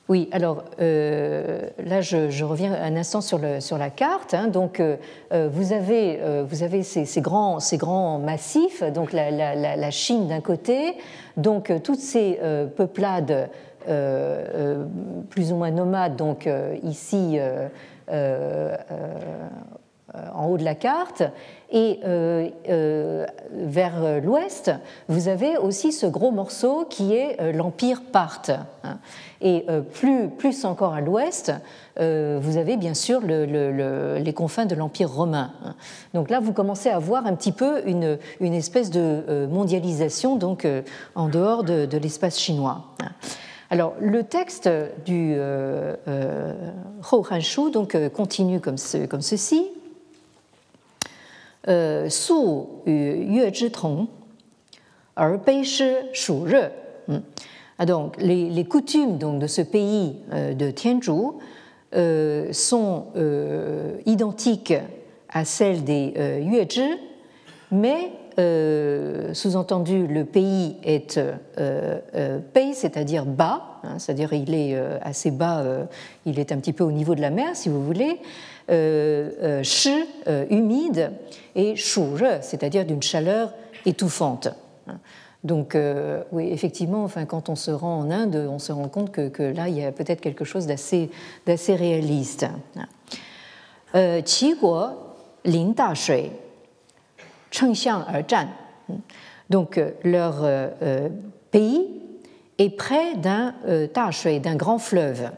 [0.08, 4.34] Oui, alors euh, là, je, reviens un instant sur, la carte.
[4.34, 4.48] Hein.
[4.48, 4.96] donc, euh,
[5.32, 10.96] euh, vous avez, ces, grands, massifs, donc la, Chine d'un côté,
[11.36, 12.40] donc toutes ces
[12.76, 13.48] peuplades
[15.30, 16.48] plus ou moins nomades, donc
[16.82, 17.38] ici
[20.34, 21.22] en haut de la carte,
[21.72, 24.70] et euh, euh, vers l'ouest,
[25.08, 28.50] vous avez aussi ce gros morceau qui est euh, l'Empire parthe.
[28.84, 28.98] Hein.
[29.40, 31.52] Et plus, plus encore à l'ouest,
[31.96, 35.50] vous avez bien sûr les confins de l'Empire romain.
[35.64, 35.74] Hein.
[36.14, 40.64] Donc là, vous commencez à voir un petit peu une, une espèce de mondialisation donc,
[41.16, 42.84] en dehors de, l'espace chinois.
[43.02, 43.08] Hein.
[43.70, 44.70] Alors, le texte
[45.04, 45.96] du euh,
[47.10, 49.72] Hanshu donc, continue comme ceci.
[51.61, 54.07] 呃，素与月之同，
[55.13, 56.71] 而卑诗暑热。
[57.07, 57.21] 嗯，
[57.77, 61.39] ah donc les les coutumes donc de ce pays de Tianzhou
[62.51, 63.05] sont
[64.05, 64.73] identiques
[65.29, 66.97] à celles des Yuezhi,
[67.71, 68.11] mais
[69.33, 71.19] sous-entendu le pays est
[72.53, 75.63] pays, c'est-à-dire bas, hein, c'est-à-dire il est assez bas,
[76.25, 78.19] il est un petit peu au niveau de la mer, si vous voulez.
[78.70, 80.04] Euh, shi,
[80.50, 81.12] humide,
[81.54, 83.52] et shure, c'est-à-dire d'une chaleur
[83.84, 84.48] étouffante.
[85.44, 89.10] Donc, euh, oui, effectivement, enfin, quand on se rend en Inde, on se rend compte
[89.10, 91.10] que, là, il y a peut-être quelque chose d'assez,
[91.46, 92.46] d'assez réaliste.
[93.96, 94.22] Euh.
[99.50, 100.48] Donc, leur
[101.50, 101.88] pays
[102.58, 105.30] est près d'un d'un grand fleuve.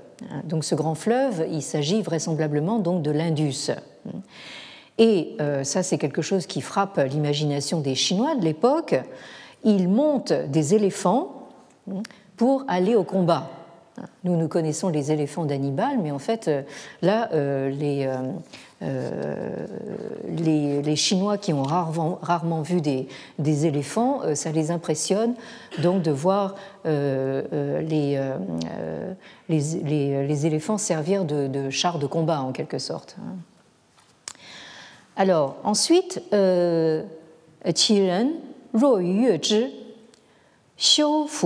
[0.44, 3.70] Donc ce grand fleuve, il s'agit vraisemblablement donc de l'Indus.
[4.98, 8.94] Et euh, ça, c'est quelque chose qui frappe l'imagination des Chinois de l'époque.
[9.64, 11.48] Ils montent des éléphants
[12.36, 13.50] pour aller au combat.
[14.24, 16.62] Nous, nous connaissons les éléphants d'Hannibal, mais en fait, euh,
[17.02, 18.10] là, euh, les,
[20.28, 23.06] les, les, Chinois qui ont rarement, vu des,
[23.66, 25.34] éléphants, ça les impressionne
[25.82, 28.20] donc de voir les,
[29.48, 33.16] les, éléphants servir de, chars de combat en quelque sorte.
[35.16, 37.04] Alors, ensuite, euh,
[37.64, 37.72] Fu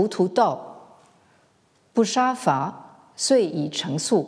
[0.09, 0.59] Tu Dao,
[3.99, 4.24] Su.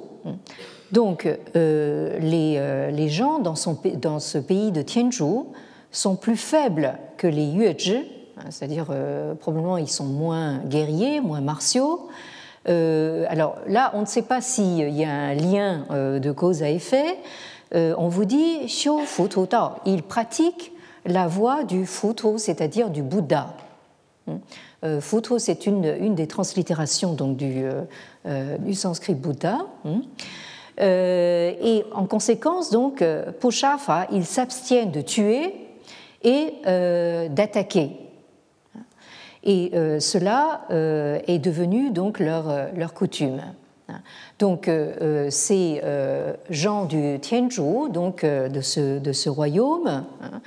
[0.93, 5.53] Donc, euh, les, euh, les, gens dans, son, dans, ce pays de Tianzhou
[5.93, 7.99] sont plus faibles que les Yuezhi,
[8.37, 12.09] hein, c'est-à-dire euh, probablement ils sont moins guerriers, moins martiaux.
[12.67, 17.17] Alors là, on ne sait pas s'il y a un lien de cause à effet.
[17.75, 19.71] On vous dit Xiu Fu Tu Dao.
[19.87, 20.73] Il pratique
[21.05, 23.55] la voie du Futu, c'est-à-dire du Bouddha.
[24.83, 27.65] Euh, Futu, c'est une, une, des translittérations donc, du,
[28.27, 29.59] euh, du sanskrit Bouddha.
[29.85, 30.01] Hmm.
[30.79, 33.05] et en conséquence, donc,
[33.41, 35.55] Pushafa, ils s'abstiennent de tuer
[36.23, 36.55] et
[37.29, 37.91] d'attaquer.
[39.45, 43.43] Et cela est devenu donc leur, leur coutume.
[44.39, 50.41] Donc, euh, euh, ces euh, gens du Tianzhou, donc de ce, de ce royaume, hein,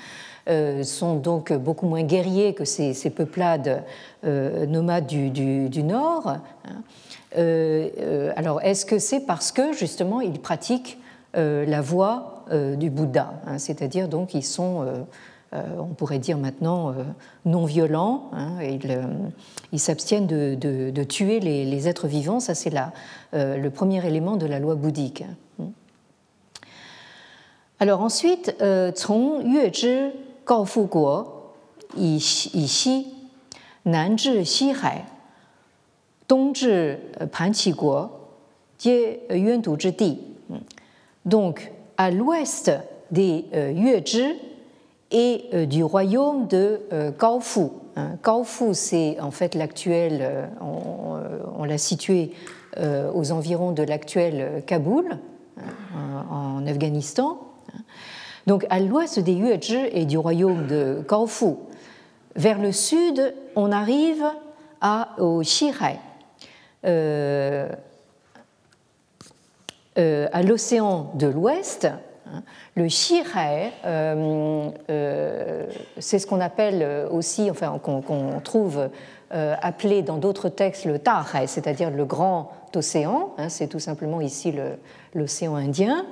[0.84, 3.84] sont donc beaucoup moins guerriers que ces, peuplades
[4.24, 6.38] nomades du, nord.
[6.66, 7.42] Hein.
[8.36, 10.98] alors, est-ce que c'est parce que justement ils pratiquent
[11.34, 15.06] la voie du Bouddha, hein, c'est-à-dire donc ils sont
[15.54, 17.04] euh, on pourrait dire maintenant euh,
[17.46, 18.32] non violents.
[18.34, 19.04] Hein, euh,
[19.72, 22.40] ils s'abstiennent de, tuer les, êtres vivants.
[22.40, 22.72] Ça, c'est
[23.34, 25.24] le premier élément de la loi bouddhique.
[27.80, 28.56] Alors ensuite,
[30.46, 31.54] Cong Yuezhi Gao Fu Guo
[31.96, 33.08] yi Xi,
[33.86, 35.04] Nan zhi Xihai,
[36.28, 36.98] Dong zhi
[37.32, 38.10] Panqi Guo,
[38.80, 40.20] Jie Yuan Du Zhi
[41.26, 42.72] Donc, à l'ouest
[43.12, 44.40] des Yuezhi,
[45.14, 47.68] et euh, du royaume de euh, Gaofu.
[47.96, 48.18] Hein,
[48.74, 52.32] c'est en fait l'actuel, euh, on, l'a situé
[53.14, 55.18] aux environs de l'actuel Kaboul,
[55.58, 57.40] hein, en Afghanistan.
[58.48, 61.56] Donc à l'ouest des Yuezhi et du royaume de Gaofu.
[62.36, 64.24] Vers le sud, on arrive
[64.82, 66.00] à, au Xihai,
[69.96, 71.88] à l'océan de l'Ouest,
[72.76, 72.88] le
[73.86, 75.66] euh, euh,
[76.00, 78.90] c'est ce qu'on appelle aussi, enfin qu'on trouve
[79.30, 83.34] appelé dans d'autres textes le Tahai, c'est-à-dire le grand océan.
[83.38, 84.54] Hein, c'est tout simplement ici
[85.14, 86.06] l'océan Indien.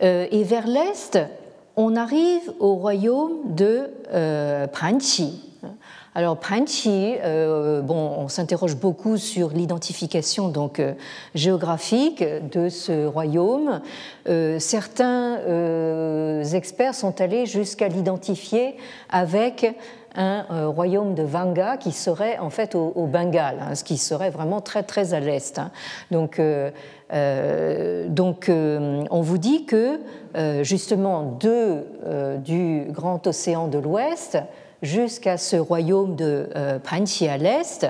[0.00, 1.18] Et vers l'est,
[1.76, 3.90] on arrive au royaume de
[4.72, 5.48] Panchi.
[6.18, 10.94] Alors Panchi, euh, bon, on s'interroge beaucoup sur l'identification donc euh,
[11.36, 13.80] géographique de ce royaume.
[14.28, 15.36] Euh, certains
[16.54, 18.76] experts sont allés jusqu'à l'identifier
[19.10, 19.76] avec
[20.16, 24.60] un royaume de Vanga qui serait en fait au, Bengale, hein, ce qui serait vraiment
[24.60, 25.60] très très à l'est.
[25.60, 25.70] Hein.
[26.10, 26.40] Donc,
[27.10, 30.00] donc on vous dit que
[30.62, 31.84] justement de,
[32.38, 34.38] du grand océan de l'Ouest,
[34.82, 37.86] jusqu'à ce royaume de euh, Panchi à l'est,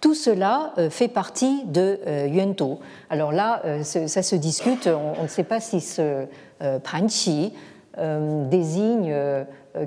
[0.00, 2.78] tout cela euh, fait partie de euh, Yuantou.
[3.10, 6.26] Alors là, ça se discute, on ne sait pas si ce
[6.84, 7.52] Panchi
[8.50, 9.14] désigne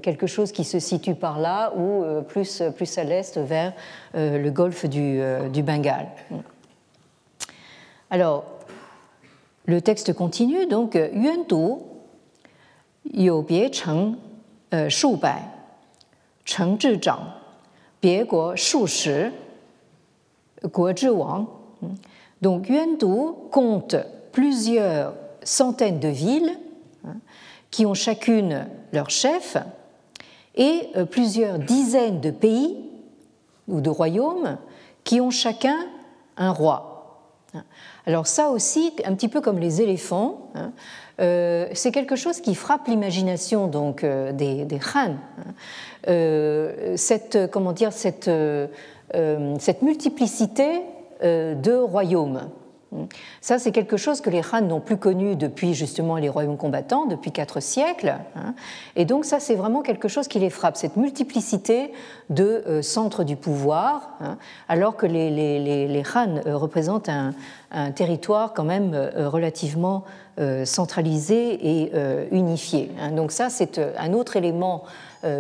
[0.02, 3.74] quelque chose qui se situe par là ou plus, plus à l'est vers
[4.14, 5.22] le golfe du,
[5.52, 6.08] du Bengale.
[8.10, 8.44] Alors,
[9.66, 11.84] le texte continue, donc Yuantou,
[13.14, 14.16] Yu Bie Cheng,
[14.90, 15.42] Shu Bai.
[23.52, 23.96] Compte
[24.32, 26.58] plusieurs centaines de villes
[27.06, 27.16] hein,
[27.72, 29.58] qui ont chacune leur chef
[30.56, 32.78] et euh, plusieurs dizaines de pays
[33.68, 34.58] ou de royaumes
[35.04, 35.78] qui ont chacun
[36.38, 36.93] un roi.
[38.06, 40.72] Alors ça aussi, un petit peu comme les éléphants, hein,
[41.22, 45.12] euh, c'est quelque chose qui frappe l'imagination donc euh, des, des Han.
[45.12, 45.54] Hein.
[46.10, 48.30] Euh, cette, comment dire, cette,
[49.60, 50.82] cette multiplicité
[51.22, 52.50] de royaumes.
[53.42, 57.06] Ça, c'est quelque chose que les Han n'ont plus connu depuis justement les royaumes combattants,
[57.06, 58.16] depuis quatre siècles.
[58.36, 58.54] Hein.
[58.96, 61.92] Et donc, ça, c'est vraiment quelque chose qui les frappe, cette multiplicité
[62.30, 64.38] de centres du pouvoir, hein,
[64.70, 67.34] alors que les, les, Han représentent un,
[67.96, 70.04] territoire quand même relativement
[70.40, 72.90] euh, centralisé et euh, unifié.
[73.00, 73.12] Hein.
[73.12, 74.84] Donc ça, c'est euh, un autre élément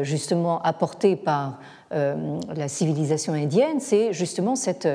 [0.04, 1.60] justement apporté par
[1.91, 4.88] la civilisation indienne, c'est justement cette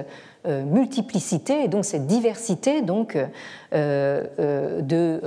[0.47, 5.20] euh, multiplicité et donc cette diversité donc, euh, euh, de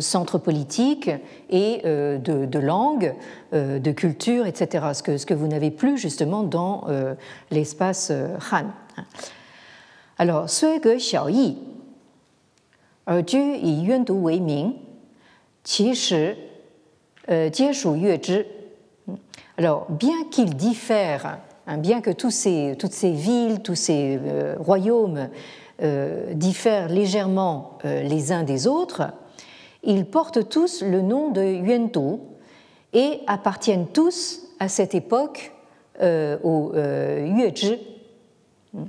[0.00, 1.10] centres politiques
[1.50, 3.14] et de, langues,
[3.52, 4.86] de cultures, etc.
[4.94, 6.86] Ce que, vous n'avez plus justement dans
[7.50, 8.10] l'espace
[8.50, 8.68] Han.
[10.16, 11.58] Alors, sui ge xiao yi,
[13.06, 14.72] yuan du wei ming,
[15.64, 15.92] qi.
[19.58, 25.28] Alors, bien qu'ils diffèrent Hein, bien que toutes ces villes, tous ces euh, royaumes
[25.80, 29.02] euh, diffèrent légèrement euh, les uns des autres,
[29.84, 32.20] ils portent tous le nom de Yuento
[32.92, 35.52] et appartiennent tous à cette époque
[36.00, 37.78] au Yuezhi.
[38.76, 38.86] Hein.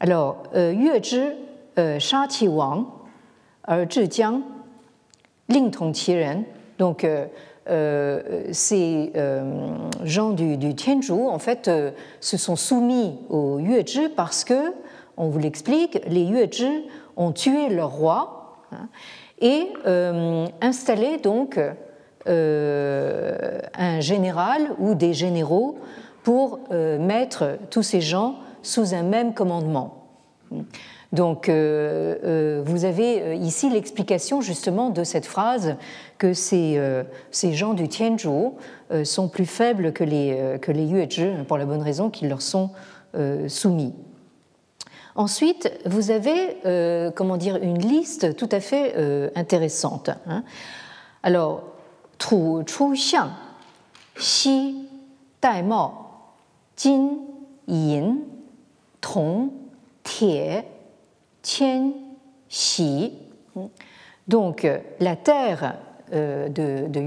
[0.00, 1.22] Alors, Yuezhi,
[1.98, 2.86] Sha Qi Wang,
[3.68, 4.42] Er Zhi Jiang,
[5.48, 6.44] Ling Tong Qi Ren,
[6.78, 7.06] donc
[7.66, 9.12] ces
[10.04, 10.74] gens du, du
[11.10, 11.70] en fait,
[12.20, 14.72] se sont soumis aux Yuezhi parce que,
[15.16, 16.86] on vous l'explique, les Yuezhi
[17.16, 18.88] ont tué leur roi hein,
[19.40, 19.68] et
[20.60, 21.60] installé donc
[22.26, 25.78] un général ou des généraux
[26.22, 30.06] pour mettre tous ces gens sous un même commandement.
[31.12, 35.76] Donc euh, euh, vous avez euh, ici l'explication justement de cette phrase
[36.16, 36.80] que ces,
[37.52, 38.52] gens du Tianzhu
[39.04, 42.70] sont plus faibles que les, que pour la bonne raison qu'ils leur sont
[43.48, 43.92] soumis.
[45.16, 48.94] Ensuite, vous avez comment dire, une liste tout à fait
[49.34, 50.10] intéressante.
[50.28, 50.44] Hein.
[51.24, 51.64] Alors,
[52.20, 53.30] Chu Xiang,
[54.16, 54.88] Xi,
[56.76, 57.08] Jin,
[57.66, 58.18] Yin,
[59.00, 59.50] Tong,
[60.04, 60.62] Tie,
[61.42, 61.92] Tian
[62.48, 63.12] Xi.
[64.28, 64.66] Donc
[65.00, 65.76] la terre
[66.12, 67.00] euh, de, de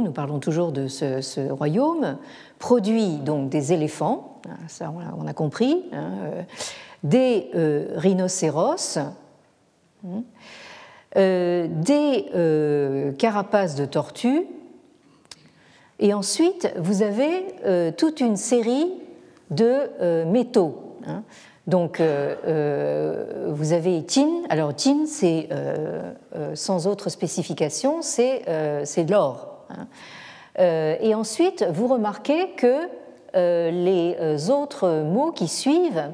[0.00, 2.16] nous parlons toujours de ce, royaume,
[2.60, 6.42] produit donc des éléphants, hein, ça on a, compris, hein, euh,
[7.02, 8.98] des euh, rhinocéros,
[10.06, 10.24] hein,
[11.16, 14.46] des carapaces de tortues,
[15.98, 18.92] et ensuite vous avez toute une série
[19.50, 20.96] de métaux.
[21.66, 24.42] Donc, euh, euh, vous avez Tin.
[24.48, 26.12] Alors, Tin, c'est euh,
[26.54, 28.44] sans autre spécification, c'est
[29.08, 29.48] l'or.
[29.70, 29.86] Hein.
[31.00, 32.88] et ensuite, vous remarquez que
[33.34, 36.10] les autres mots qui suivent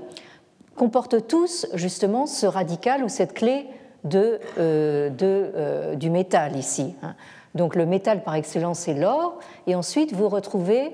[0.76, 3.66] comportent tous justement ce radical ou cette clé
[4.04, 6.94] de, de du métal ici.
[7.02, 7.16] Hein.
[7.56, 9.40] Donc, le métal par excellence, c'est l'or.
[9.66, 10.92] Et ensuite, vous retrouvez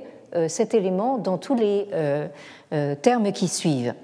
[0.49, 1.89] cet élément dans tous les
[3.03, 3.95] termes qui suivent.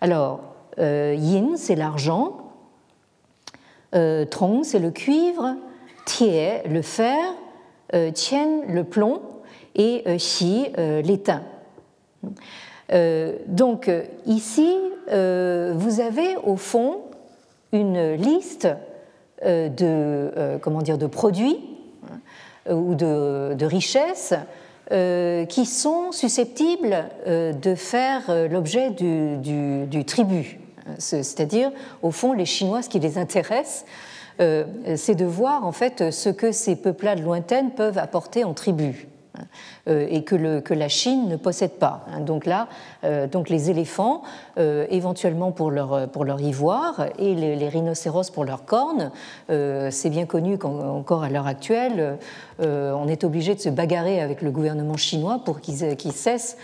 [0.00, 0.40] Alors,
[0.78, 2.52] yin, c'est l'argent,
[4.30, 5.56] trong, c'est le cuivre,
[6.04, 7.16] tie, le fer,
[8.12, 9.20] tien, le plomb,
[9.76, 11.42] et xi, l'étain.
[13.46, 13.90] donc
[14.26, 14.68] ici,
[15.08, 17.02] vous avez au fond
[17.72, 18.68] une liste
[19.44, 21.58] euh, de, euh, comment dire, de produits
[22.68, 24.32] euh, ou de, richesses
[24.90, 30.58] qui sont susceptibles de faire l'objet du, tribut.
[30.98, 31.70] C'est-à-dire,
[32.02, 33.86] au fond, les Chinois, ce qui les intéresse,
[34.38, 39.08] c'est de voir en fait ce que ces peuplades lointaines peuvent apporter en tribut.
[39.88, 40.34] Euh, et que,
[40.74, 42.06] la Chine ne possède pas.
[42.10, 42.20] Hein.
[42.20, 42.68] Donc là,
[43.04, 44.22] euh, donc les éléphants,
[44.58, 49.10] euh, éventuellement pour leur, pour leur ivoire, et les, rhinocéros pour leurs cornes,
[49.48, 52.18] c'est bien connu qu'encore à l'heure actuelle,
[52.60, 56.56] on est obligé de se bagarrer avec le gouvernement chinois pour qu'il cesse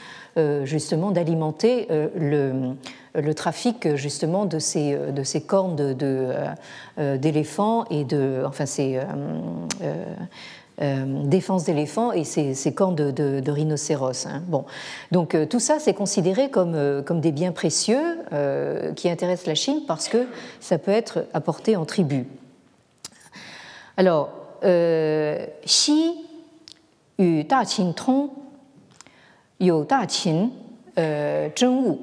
[0.64, 2.75] justement d'alimenter le,
[3.14, 5.97] le, trafic justement de ces, de ces cornes
[6.99, 9.01] d'éléphants et de enfin ces
[10.81, 14.26] défense d'éléphants et ses, cornes de, rhinocéros.
[14.26, 14.43] Hein.
[14.47, 14.64] Bon.
[15.12, 18.01] Donc euh, tout ça, c'est considéré comme, euh, comme des biens précieux
[18.97, 20.26] qui intéressent la Chine parce que
[20.61, 22.26] ça peut être apporté en tribu.
[23.97, 24.31] Alors,
[24.62, 26.14] Xi
[27.18, 28.31] yu Da Qin Tong
[29.59, 30.51] yu Da Qin
[30.97, 31.99] Zhengwu.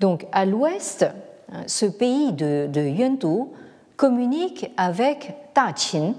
[0.00, 1.06] Donc à l'ouest,
[1.52, 3.50] hein, ce pays de, de Yuandu
[3.96, 6.14] communique avec Da Qin.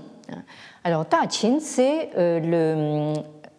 [0.84, 3.14] Alors, Qin, c'est euh,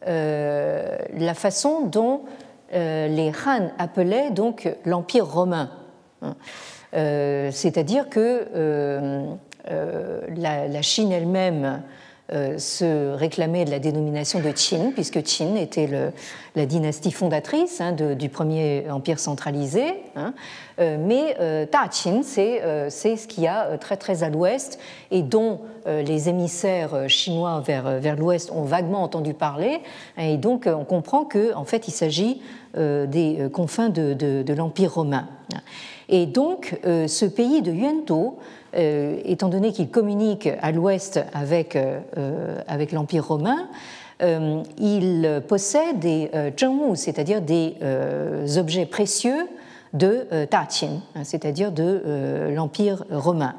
[0.07, 2.23] euh, la façon dont
[2.73, 5.71] euh, les Han appelaient donc l'Empire romain.
[6.23, 6.35] Hein.
[6.93, 8.47] C'est-à-dire que
[9.69, 11.83] la, Chine elle-même
[12.31, 15.89] se réclamait de la dénomination de Qin, puisque Qin était
[16.55, 19.85] la dynastie fondatrice hein, du premier empire centralisé.
[20.17, 20.35] Hein.
[20.79, 22.61] Euh, mais euh, Ta Qin, c'est
[22.91, 24.79] ce qu'il y a très très à l'ouest
[25.11, 29.81] et dont les émissaires chinois vers, vers l'ouest ont vaguement entendu parler.
[30.19, 32.43] Et donc on comprend qu'en en fait il s'agit
[32.77, 35.27] des confins de, de l'empire romain.
[36.11, 38.35] Et donc ce pays de Yuantou
[38.77, 43.69] euh, étant donné qu'il communique à l'ouest avec, euh, euh, avec l'Empire romain,
[44.79, 47.75] il possède des zhengwu, c'est-à-dire des
[48.59, 49.49] objets précieux
[49.95, 53.55] de Qin, hein, c'est-à-dire de l'Empire romain.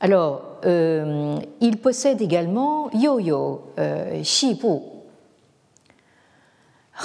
[0.00, 3.62] Alors, il possède également Yo-Yo,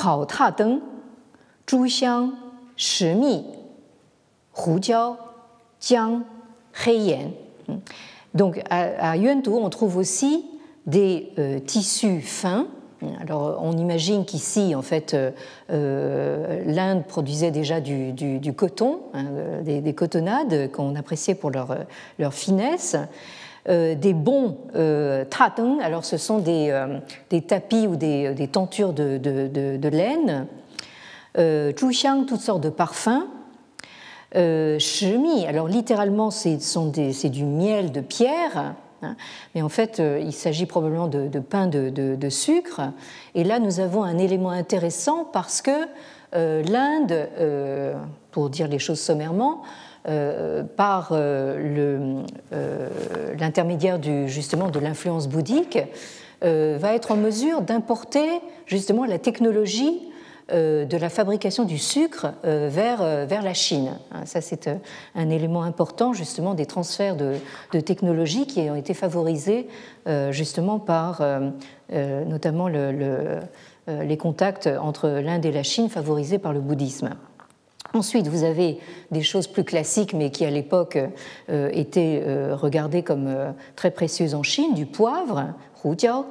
[0.04, 0.82] Hao Ta Deng,
[2.84, 3.46] Zhuxiang, Shimi,
[4.56, 5.18] Hujiao,
[5.80, 6.24] Jiang,
[6.86, 7.32] Heiyan.
[8.34, 10.46] Donc à, Yuantou, on trouve aussi
[10.86, 12.68] des euh, tissus fins.
[13.22, 15.32] Alors on imagine qu'ici, en fait, euh,
[15.72, 18.14] euh, l'Inde produisait déjà du,
[18.56, 19.26] coton, hein,
[19.64, 21.76] des, cotonnades qu'on appréciait pour leur,
[22.18, 22.96] leur finesse.
[23.68, 25.26] des bons euh,
[25.82, 26.86] alors ce sont des,
[27.30, 30.48] des tapis ou des, des tentures de, de, de laine,
[31.38, 33.24] zhuxiang, toutes sortes de parfums,
[34.36, 34.80] euh,
[35.48, 38.74] alors littéralement c'est du miel de pierre,
[39.04, 39.16] hein,
[39.54, 42.82] mais en fait euh, il s'agit probablement de, pain de, sucre.
[43.36, 45.88] Et là nous avons un élément intéressant parce que
[46.36, 47.94] euh, l'Inde, euh,
[48.32, 49.62] pour dire les choses sommairement,
[50.76, 51.14] par
[53.40, 55.80] l'intermédiaire justement de l'influence bouddhique,
[56.42, 60.13] va être en mesure d'importer justement la technologie euh,
[60.50, 63.98] de la fabrication du sucre euh, vers, euh, vers la Chine.
[64.12, 64.70] Hein, ça, c'est
[65.16, 67.36] un élément important justement des transferts de,
[67.72, 69.68] de technologies qui ont été favorisés
[70.32, 71.22] justement par
[71.90, 73.40] notamment le,
[73.88, 77.12] les contacts entre l'Inde et la Chine favorisés par le bouddhisme.
[77.94, 78.80] Ensuite, vous avez
[79.12, 80.98] des choses plus classiques, mais qui à l'époque
[81.50, 85.54] étaient regardées comme très précieuses en Chine, du poivre,
[85.86, 86.26] hujiao,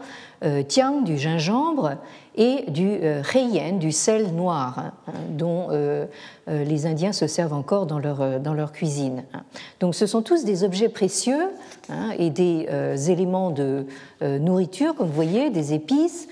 [0.67, 1.99] tiang, du gingembre,
[2.37, 6.07] et du euh, heiyan, du sel noir, hein, dont euh,
[6.49, 9.25] euh, les Indiens se servent encore dans leur, cuisine.
[9.81, 11.49] Donc ce sont tous des objets précieux
[11.91, 12.67] hein, et des
[13.11, 13.87] éléments de
[14.21, 16.29] nourriture, comme vous voyez, des épices,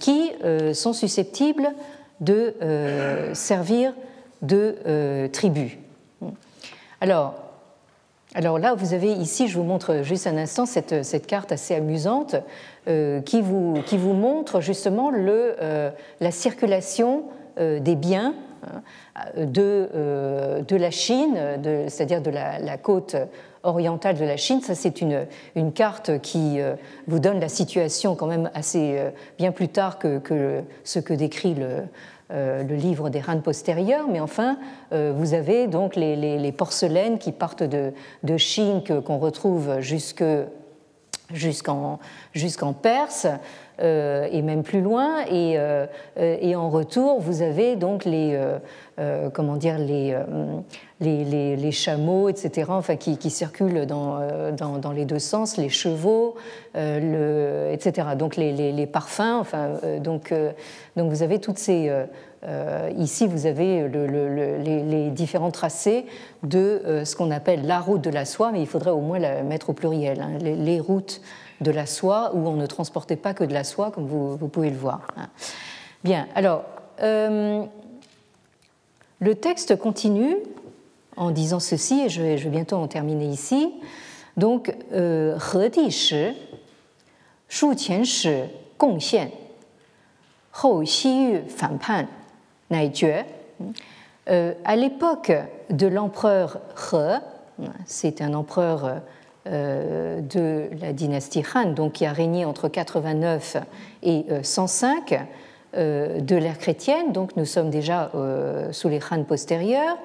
[0.00, 0.32] qui
[0.74, 1.72] sont susceptibles
[2.20, 2.54] de
[3.32, 3.94] servir
[4.42, 5.78] de tribu.
[7.00, 7.34] Alors,
[8.34, 11.74] alors là, vous avez ici, je vous montre juste un instant cette, cette carte assez
[11.74, 12.36] amusante
[12.86, 17.24] euh, qui, vous, qui, vous, montre justement le, euh, la circulation
[17.58, 18.34] euh, des biens
[19.38, 19.88] de,
[20.68, 21.34] de la Chine,
[21.88, 23.16] c'est-à-dire de la, côte
[23.62, 24.60] orientale de la Chine.
[24.60, 25.24] Ça, c'est une,
[25.54, 26.58] une, carte qui
[27.06, 29.02] vous donne la situation quand même assez
[29.38, 31.84] bien plus tard que, que ce que décrit le, euh,
[32.32, 34.58] le livre des Han postérieurs, mais enfin,
[34.92, 37.92] euh, vous avez donc les, porcelaines qui partent de,
[38.36, 40.48] Chine, qu'on retrouve jusqu'en
[42.72, 43.26] Perse.
[43.80, 45.24] Euh, et même plus loin.
[45.30, 45.56] Et,
[46.54, 48.38] en retour, vous avez donc les,
[49.32, 54.20] comment dire, les, chameaux, etc., enfin, qui, circulent dans,
[54.52, 56.34] dans, les deux sens, les chevaux,
[56.74, 58.08] etc.
[58.18, 59.70] Donc les, parfums, enfin,
[60.00, 60.34] donc,
[60.96, 61.90] donc vous avez toutes ces
[62.46, 66.06] euh, ici, vous avez les, différents tracés
[66.42, 69.18] de euh, ce qu'on appelle la route de la soie, mais il faudrait au moins
[69.18, 71.20] la mettre au pluriel, hein, les, routes
[71.60, 74.70] de la soie, où on ne transportait pas que de la soie, comme vous, pouvez
[74.70, 75.06] le voir.
[76.04, 76.64] Bien, alors,
[77.02, 77.64] euh,
[79.20, 80.36] le texte continue
[81.16, 83.72] en disant ceci, et je vais, bientôt en terminer ici.
[84.36, 85.38] Donc, euh,
[87.50, 88.28] Shu Qian Shi,
[88.78, 89.28] Gong Xian,
[90.62, 92.06] Hou Xi Yu Fan Pan,
[94.28, 95.32] euh, à l'époque
[95.70, 96.60] de l'empereur
[96.92, 97.20] He,
[97.86, 98.94] c'est un empereur euh,
[99.50, 103.56] de la dynastie Han, donc qui a régné entre 89
[104.02, 105.26] et 105
[105.76, 108.10] euh, de l'ère chrétienne, donc nous sommes déjà
[108.72, 109.98] sous les Han postérieurs.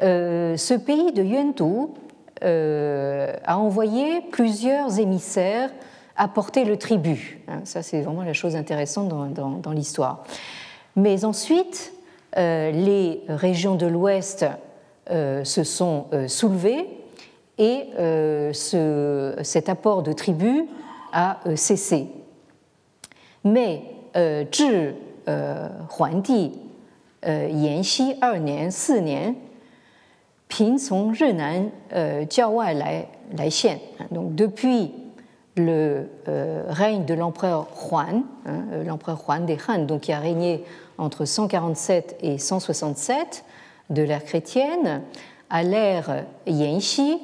[0.00, 1.94] ce pays de Yuantou
[2.40, 5.70] a envoyé plusieurs émissaires
[6.16, 7.40] apporter le tribut.
[7.48, 10.24] Hein, ça, c'est vraiment la chose intéressante dans l'histoire.
[10.96, 11.92] Mais ensuite,
[12.36, 14.46] euh, les régions de l'Ouest
[15.10, 16.86] euh, se sont euh, soulevées
[17.58, 17.86] et
[18.52, 20.64] cet apport de tribus
[21.12, 22.08] a cessé.
[23.44, 23.82] Mais
[24.14, 26.52] Huandi
[27.24, 28.14] Yanxi
[34.36, 34.92] depuis
[35.56, 36.06] le
[36.68, 40.64] règne de l'empereur Huan, hein, l'empereur Huan des Han, donc qui a régné
[40.98, 43.44] entre 147 et 167
[43.90, 45.02] de l'ère chrétienne,
[45.50, 47.20] à l'ère Yanxi,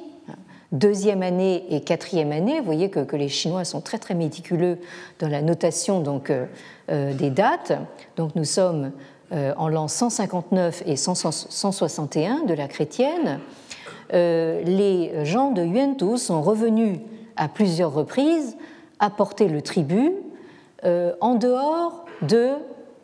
[0.72, 2.58] deuxième année et quatrième année.
[2.58, 4.78] Vous voyez que, les Chinois sont très très méticuleux
[5.18, 6.46] dans la notation donc, euh,
[6.90, 7.72] euh, des dates.
[8.16, 8.92] Donc nous sommes
[9.32, 13.40] euh, en l'an 159 et 161 de la chrétienne.
[14.12, 16.98] les gens de Yuantou sont revenus
[17.36, 18.56] à plusieurs reprises
[18.98, 20.12] apporter le tribut
[20.82, 22.54] en dehors de